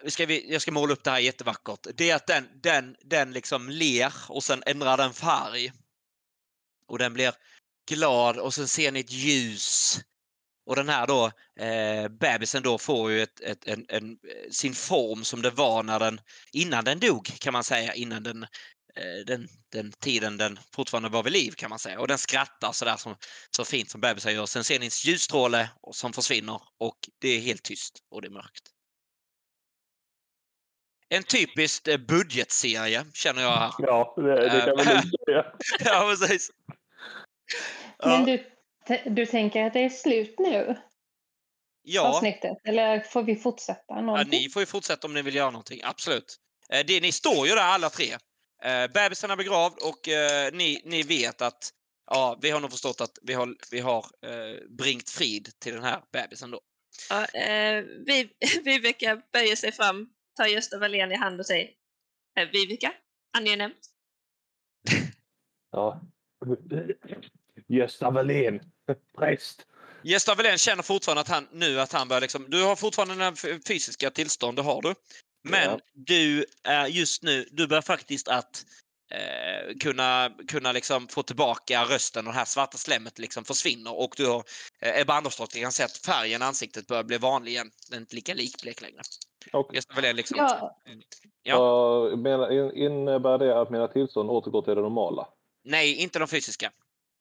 [0.08, 1.86] ska vi, jag ska måla upp det här jättevackert.
[1.94, 5.72] Det är att den, den, den liksom ler och sen ändrar den färg.
[6.86, 7.32] Och den blir
[7.88, 9.98] glad och sen ser ni ett ljus.
[10.66, 11.30] Och den här då,
[11.64, 14.18] eh, bebisen då får ju ett, ett, en, en,
[14.50, 16.20] sin form som det var när den,
[16.52, 18.46] innan den dog kan man säga, innan den,
[19.26, 22.00] den, den tiden den fortfarande var vid liv kan man säga.
[22.00, 23.16] Och den skrattar sådär som,
[23.50, 24.46] så fint som bebisar gör.
[24.46, 28.32] Sen ser ni en ljusstråle som försvinner och det är helt tyst och det är
[28.32, 28.72] mörkt.
[31.08, 33.72] En typisk eh, budgetserie känner jag här.
[33.78, 35.44] Ja, det, det kan man nog säga.
[35.84, 36.50] ja, precis.
[38.04, 38.44] Men du,
[39.06, 40.76] du tänker att det är slut nu?
[41.82, 42.58] ja, Avsnittet?
[42.64, 43.82] Eller får vi fortsätta?
[43.88, 45.80] ja, ni får ju fortsätta om ni vill göra någonting.
[45.84, 46.36] Absolut.
[46.72, 48.16] Eh, Det, ni står ju där alla tre.
[48.62, 51.70] Eh, Bebisen är begravd och eh, ni, ni vet att
[52.10, 55.82] ja, vi har nog förstått att vi har, vi har eh, bringt frid till den
[55.84, 56.60] här bebisen då.
[57.10, 58.30] Ja, eh, Vi-
[58.64, 61.70] Viveka böjer sig fram, tar Gösta Wallén i hand och säger
[62.38, 62.92] eh, Viveka,
[63.38, 63.80] angenämt.
[65.70, 66.00] Ja.
[67.68, 68.60] Gösta Wallén,
[69.18, 69.66] präst.
[70.02, 73.36] Gösta Wallén känner fortfarande att han nu att han börjar liksom, du har fortfarande den
[73.66, 74.94] fysiska tillstånd, det har du.
[75.42, 75.78] Men Ja.
[75.94, 78.64] du är just nu, du börjar faktiskt att
[79.10, 84.14] eh, kunna, kunna liksom få tillbaka rösten och det här svarta slemmet liksom försvinner och
[84.16, 84.44] du har
[84.80, 87.70] eh, Ebba Andersdotter kan se att färgen i ansiktet börjar bli vanlig igen.
[87.90, 89.00] Den är inte lika likblek längre.
[89.52, 90.36] Och, Gösta Wallén liksom.
[90.38, 90.76] Ja.
[91.42, 92.16] Ja.
[92.16, 95.28] menar, in- innebär det att mina tillstånd återgår till det normala?
[95.64, 96.70] Nej, inte de fysiska.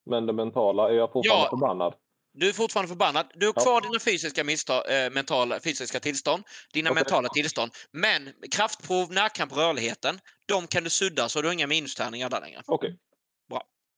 [0.05, 1.49] Men det mentala, är jag fortfarande Ja.
[1.49, 1.93] förbannad?
[2.39, 3.31] Du är fortfarande förbannad.
[3.33, 3.61] Du har Ja.
[3.61, 6.95] kvar dina fysiska, misstag, eh, mentala, fysiska tillstånd, dina Okej.
[6.95, 7.71] mentala tillstånd.
[7.91, 12.61] Men kraftprov, närkamp, rörligheten, de kan du sudda så du har inga minustärningar där längre.
[12.67, 12.97] Okej.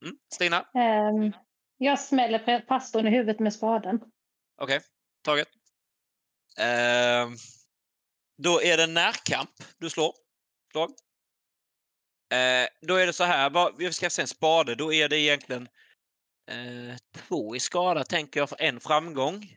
[0.06, 0.16] Mm.
[0.34, 0.66] Stina?
[0.78, 1.34] Ehm,
[1.78, 4.00] jag smäller pastorn i huvudet med spaden.
[4.62, 4.82] Okej,
[5.24, 5.48] taget.
[6.58, 7.36] Ehm,
[8.44, 10.14] då är det närkamp du slår.
[10.72, 10.90] Slag.
[12.32, 15.68] Eh, då är det så här, vi ska se en spade, då är det egentligen
[17.16, 19.56] två i skada tänker jag för en framgång.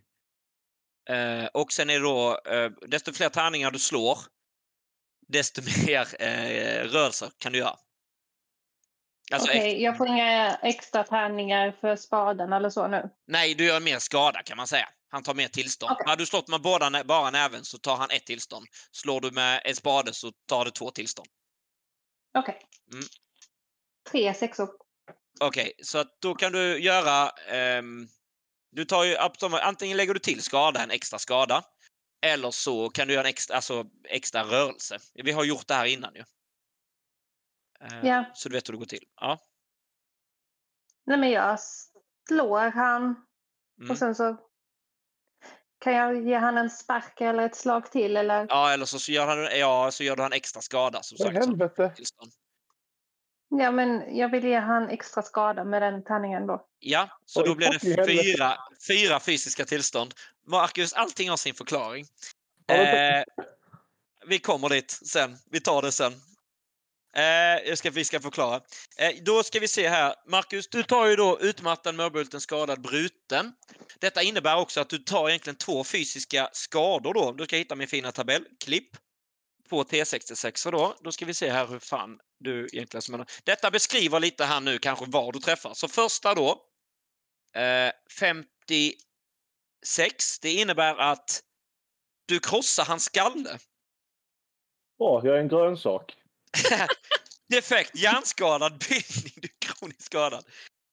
[1.08, 4.18] Eh, och sen är det då, eh, desto fler tärningar du slår,
[5.28, 7.76] desto mer eh, rörelser kan du göra.
[9.32, 13.10] Alltså, Okej, jag får inga extra tärningar för spaden eller så nu.
[13.26, 14.88] Nej, du gör mer skada kan man säga.
[15.08, 15.92] Han tar mer tillstånd.
[15.92, 16.04] Okej.
[16.06, 18.66] Har du slått med båda, bara näven så tar han ett tillstånd.
[18.92, 21.28] Slår du med en spade så tar du två tillstånd.
[22.38, 22.66] Okej.
[22.92, 23.04] Mm.
[24.10, 24.68] Tre sexor.
[25.40, 27.30] Okej, så att då kan du göra...
[27.30, 28.08] ehm,
[28.70, 31.64] du tar ju antingen lägger du till skada, en extra skada.
[32.26, 34.98] Eller så kan du göra en extra, alltså, extra rörelse.
[35.14, 36.24] Vi har gjort det här innan ju.
[37.80, 38.24] Eh, Ja.
[38.34, 39.04] Så du vet hur det går till.
[39.20, 39.38] Ja.
[41.06, 41.58] Nej, men jag
[42.28, 43.26] slår han
[43.78, 43.90] Mm.
[43.90, 44.36] och sen så
[45.78, 48.46] kan jag ge han en spark eller ett slag till eller?
[48.48, 51.02] Ja, eller så, så, gör han, ja, så gör du han extra skada.
[51.02, 51.92] Som För sagt, som helvete!
[51.96, 52.32] tillstånd.
[53.58, 56.66] Ja, men jag vill ge han extra skada med den tärningen då.
[56.80, 60.14] Ja, så Oj, då blir det fyra, fyra fysiska tillstånd.
[60.46, 62.06] Marcus, allting har sin förklaring.
[62.68, 63.24] Eh,
[64.26, 65.36] vi kommer dit sen.
[65.50, 66.12] Vi tar det sen.
[67.16, 68.60] Eh, jag ska, vi ska förklara.
[68.96, 70.14] Eh, då ska vi se här.
[70.26, 73.52] Marcus, du tar ju då utmattad, mörbulten, skadad, bruten.
[73.98, 77.32] Detta innebär också att du tar egentligen två fysiska skador då.
[77.32, 78.44] Du ska hitta min fina tabell.
[78.64, 78.88] Klipp.
[79.72, 80.96] Två T66 då.
[81.00, 84.78] Då ska vi se här hur fan du egentligen som Detta beskriver lite här nu
[84.78, 85.74] kanske var du träffar.
[85.74, 86.66] Så första då.
[87.56, 90.40] Eh, 56.
[90.40, 91.42] Det innebär att
[92.26, 93.58] du krossar hans skalle.
[94.98, 96.16] Åh, jag är en grönsak.
[97.48, 100.44] Defekt, hjärnskadad, bildning, du är kroniskt skadad.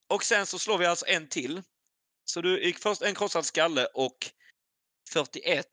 [0.10, 1.62] Och sen så slår vi alltså en till.
[2.26, 4.32] Så du gick först en krossad skalle och
[5.10, 5.68] 41.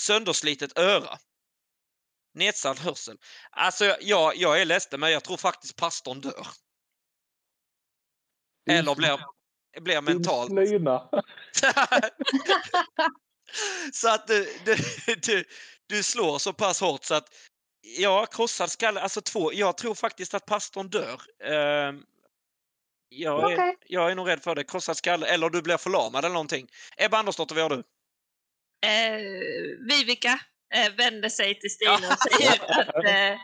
[0.00, 1.18] Sönderslitet öra.
[2.34, 3.16] Nedsatt hörsel.
[3.50, 6.46] Alltså, jag, jag är ledsen, men jag tror faktiskt pastorn dör.
[8.70, 9.20] Eller blir,
[9.80, 10.50] blir mentalt.
[13.92, 14.76] så att du, du,
[15.22, 15.44] du,
[15.86, 17.28] du slår så pass hårt så att
[17.82, 19.00] Ja, krossad skalle.
[19.00, 19.52] Alltså två.
[19.52, 21.20] Jag tror faktiskt att pastorn dör.
[21.44, 22.00] Uh,
[23.08, 23.74] jag, är, okay.
[23.86, 24.64] jag är nog rädd för det.
[24.64, 25.26] Krossad skalle.
[25.26, 26.68] Eller du blir förlamad eller någonting.
[26.96, 27.82] Ebba Andersdotter, vad gör du?
[28.88, 29.20] Eh,
[29.88, 30.38] Vivica eh,
[30.96, 33.40] vänder sig till Stina och säger att eh,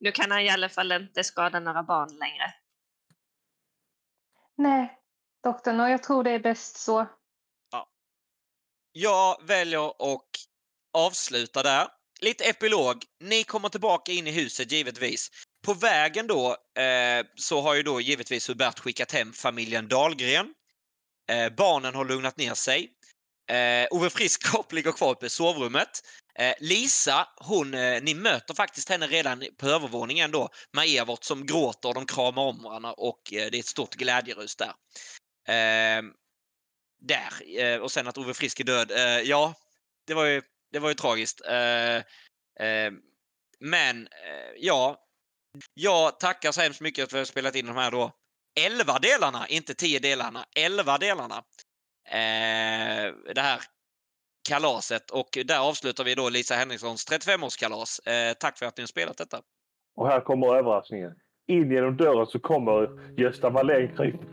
[0.00, 2.54] nu kan han i alla fall inte skada några barn längre.
[4.56, 4.98] Nej,
[5.42, 7.06] doktorn, och jag tror det är bäst så.
[7.70, 7.88] Ja.
[8.92, 10.30] Jag väljer att
[10.92, 11.88] avsluta där
[12.24, 13.04] lite epilog.
[13.20, 15.30] Ni kommer tillbaka in i huset givetvis.
[15.66, 20.54] På vägen då eh, så har ju då givetvis Hubert skickat hem familjen Dahlgren.
[21.30, 22.92] Eh, barnen har lugnat ner sig.
[23.50, 26.00] Eh, Ove Friskkopp ligger kvar uppe i sovrummet.
[26.38, 31.46] Eh, Lisa, hon, eh, ni möter faktiskt henne redan på övervåningen då med Evert som
[31.46, 34.72] gråter och de kramar om varandra och eh, det är ett stort glädjerus där.
[35.48, 36.12] Ehm, eh,
[37.00, 37.80] där.
[37.80, 38.92] Och sen att Ove Frisk är död.
[39.24, 39.54] ja,
[40.06, 40.42] det var ju
[40.74, 41.40] det var ju tragiskt.
[41.46, 42.04] Eh, ehm,
[42.60, 42.92] eh,
[43.60, 44.08] men
[44.56, 45.00] ja,
[45.74, 48.12] jag tackar så hemskt mycket för att jag spelat in de här då
[48.60, 51.44] 11 delarna, inte 10 delarna, 11 delarna.
[52.08, 53.62] Eh, det här
[54.48, 58.08] kalaset och där avslutar vi då Lisa Henrikssons 35-årskalas.
[58.08, 59.40] Eh, tack för att ni har spelat detta.
[59.96, 61.12] Och här kommer överraskningen.
[61.46, 62.88] In genom dörren så kommer
[63.20, 64.24] Gösta Wallén krypa.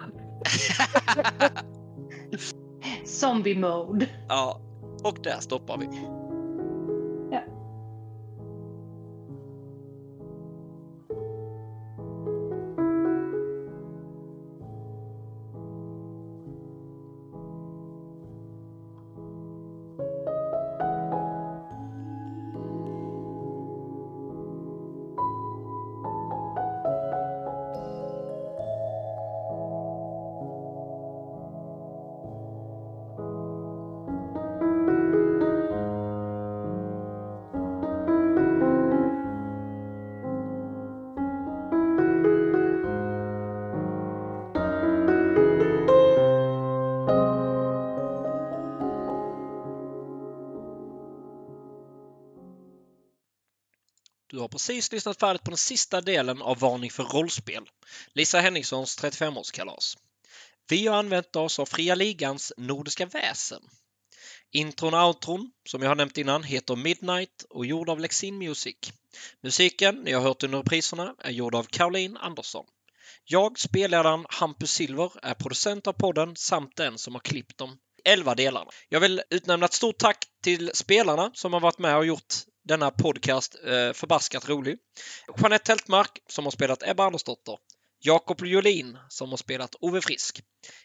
[3.05, 4.07] Zombie mode.
[4.29, 4.61] Ja,
[5.03, 6.20] och där stoppar vi.
[54.51, 57.63] Precis lyssnat färdigt på den sista delen av Varning för rollspel,
[58.13, 59.97] Lisa Henningssons 35-årskalas.
[60.69, 63.61] Vi har använt oss av Fria Ligans Nordiska väsen.
[64.51, 68.75] Intron och outron, som jag har nämnt innan, heter Midnight och gjord av Lexin Music.
[69.41, 72.65] Musiken ni har hört under repriserna är gjord av Caroline Andersson.
[73.25, 78.35] Jag, spelledaren Hampus Silver, är producent av podden samt den som har klippt de 11
[78.35, 78.71] delarna.
[78.89, 82.91] Jag vill utnämna ett stort tack till spelarna som har varit med och gjort denna
[82.91, 84.77] podcast eh, förbaskat rolig.
[85.37, 87.57] Jeanette Tältmark som har spelat Ebba Andersdotter.
[87.99, 90.41] Jakob Jolin som har spelat Ove Frisk.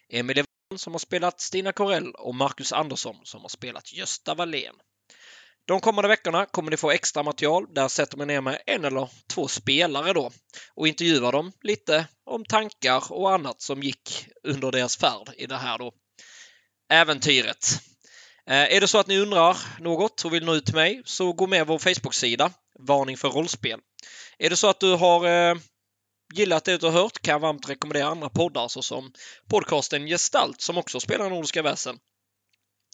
[0.09, 4.75] Emil Evan som har spelat Stina Corell och Marcus Andersson som har spelat Gösta Wallén.
[5.67, 7.67] De kommande veckorna kommer ni få extra material.
[7.75, 10.31] Där sätter man ner med en eller två spelare då
[10.75, 15.57] och intervjuar dem lite om tankar och annat som gick under deras färd i det
[15.57, 15.93] här då
[16.89, 17.67] äventyret.
[18.47, 21.33] Eh, är det så att ni undrar något och vill nå ut till mig så
[21.33, 23.81] gå med vår Facebook-sida Varning för rollspel.
[24.39, 25.57] Är det så att du har eh,
[26.35, 29.13] gillat det du har hört kan jag varmt rekommendera andra poddar såsom
[29.49, 31.99] podcasten Gestalt som också spelar Nordiska väsen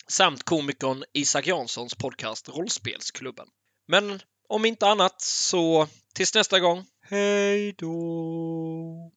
[0.09, 3.47] samt komikern Isak Janssons podcast Rollspelsklubben.
[3.89, 9.13] Men om inte annat så tills nästa gång, hej då!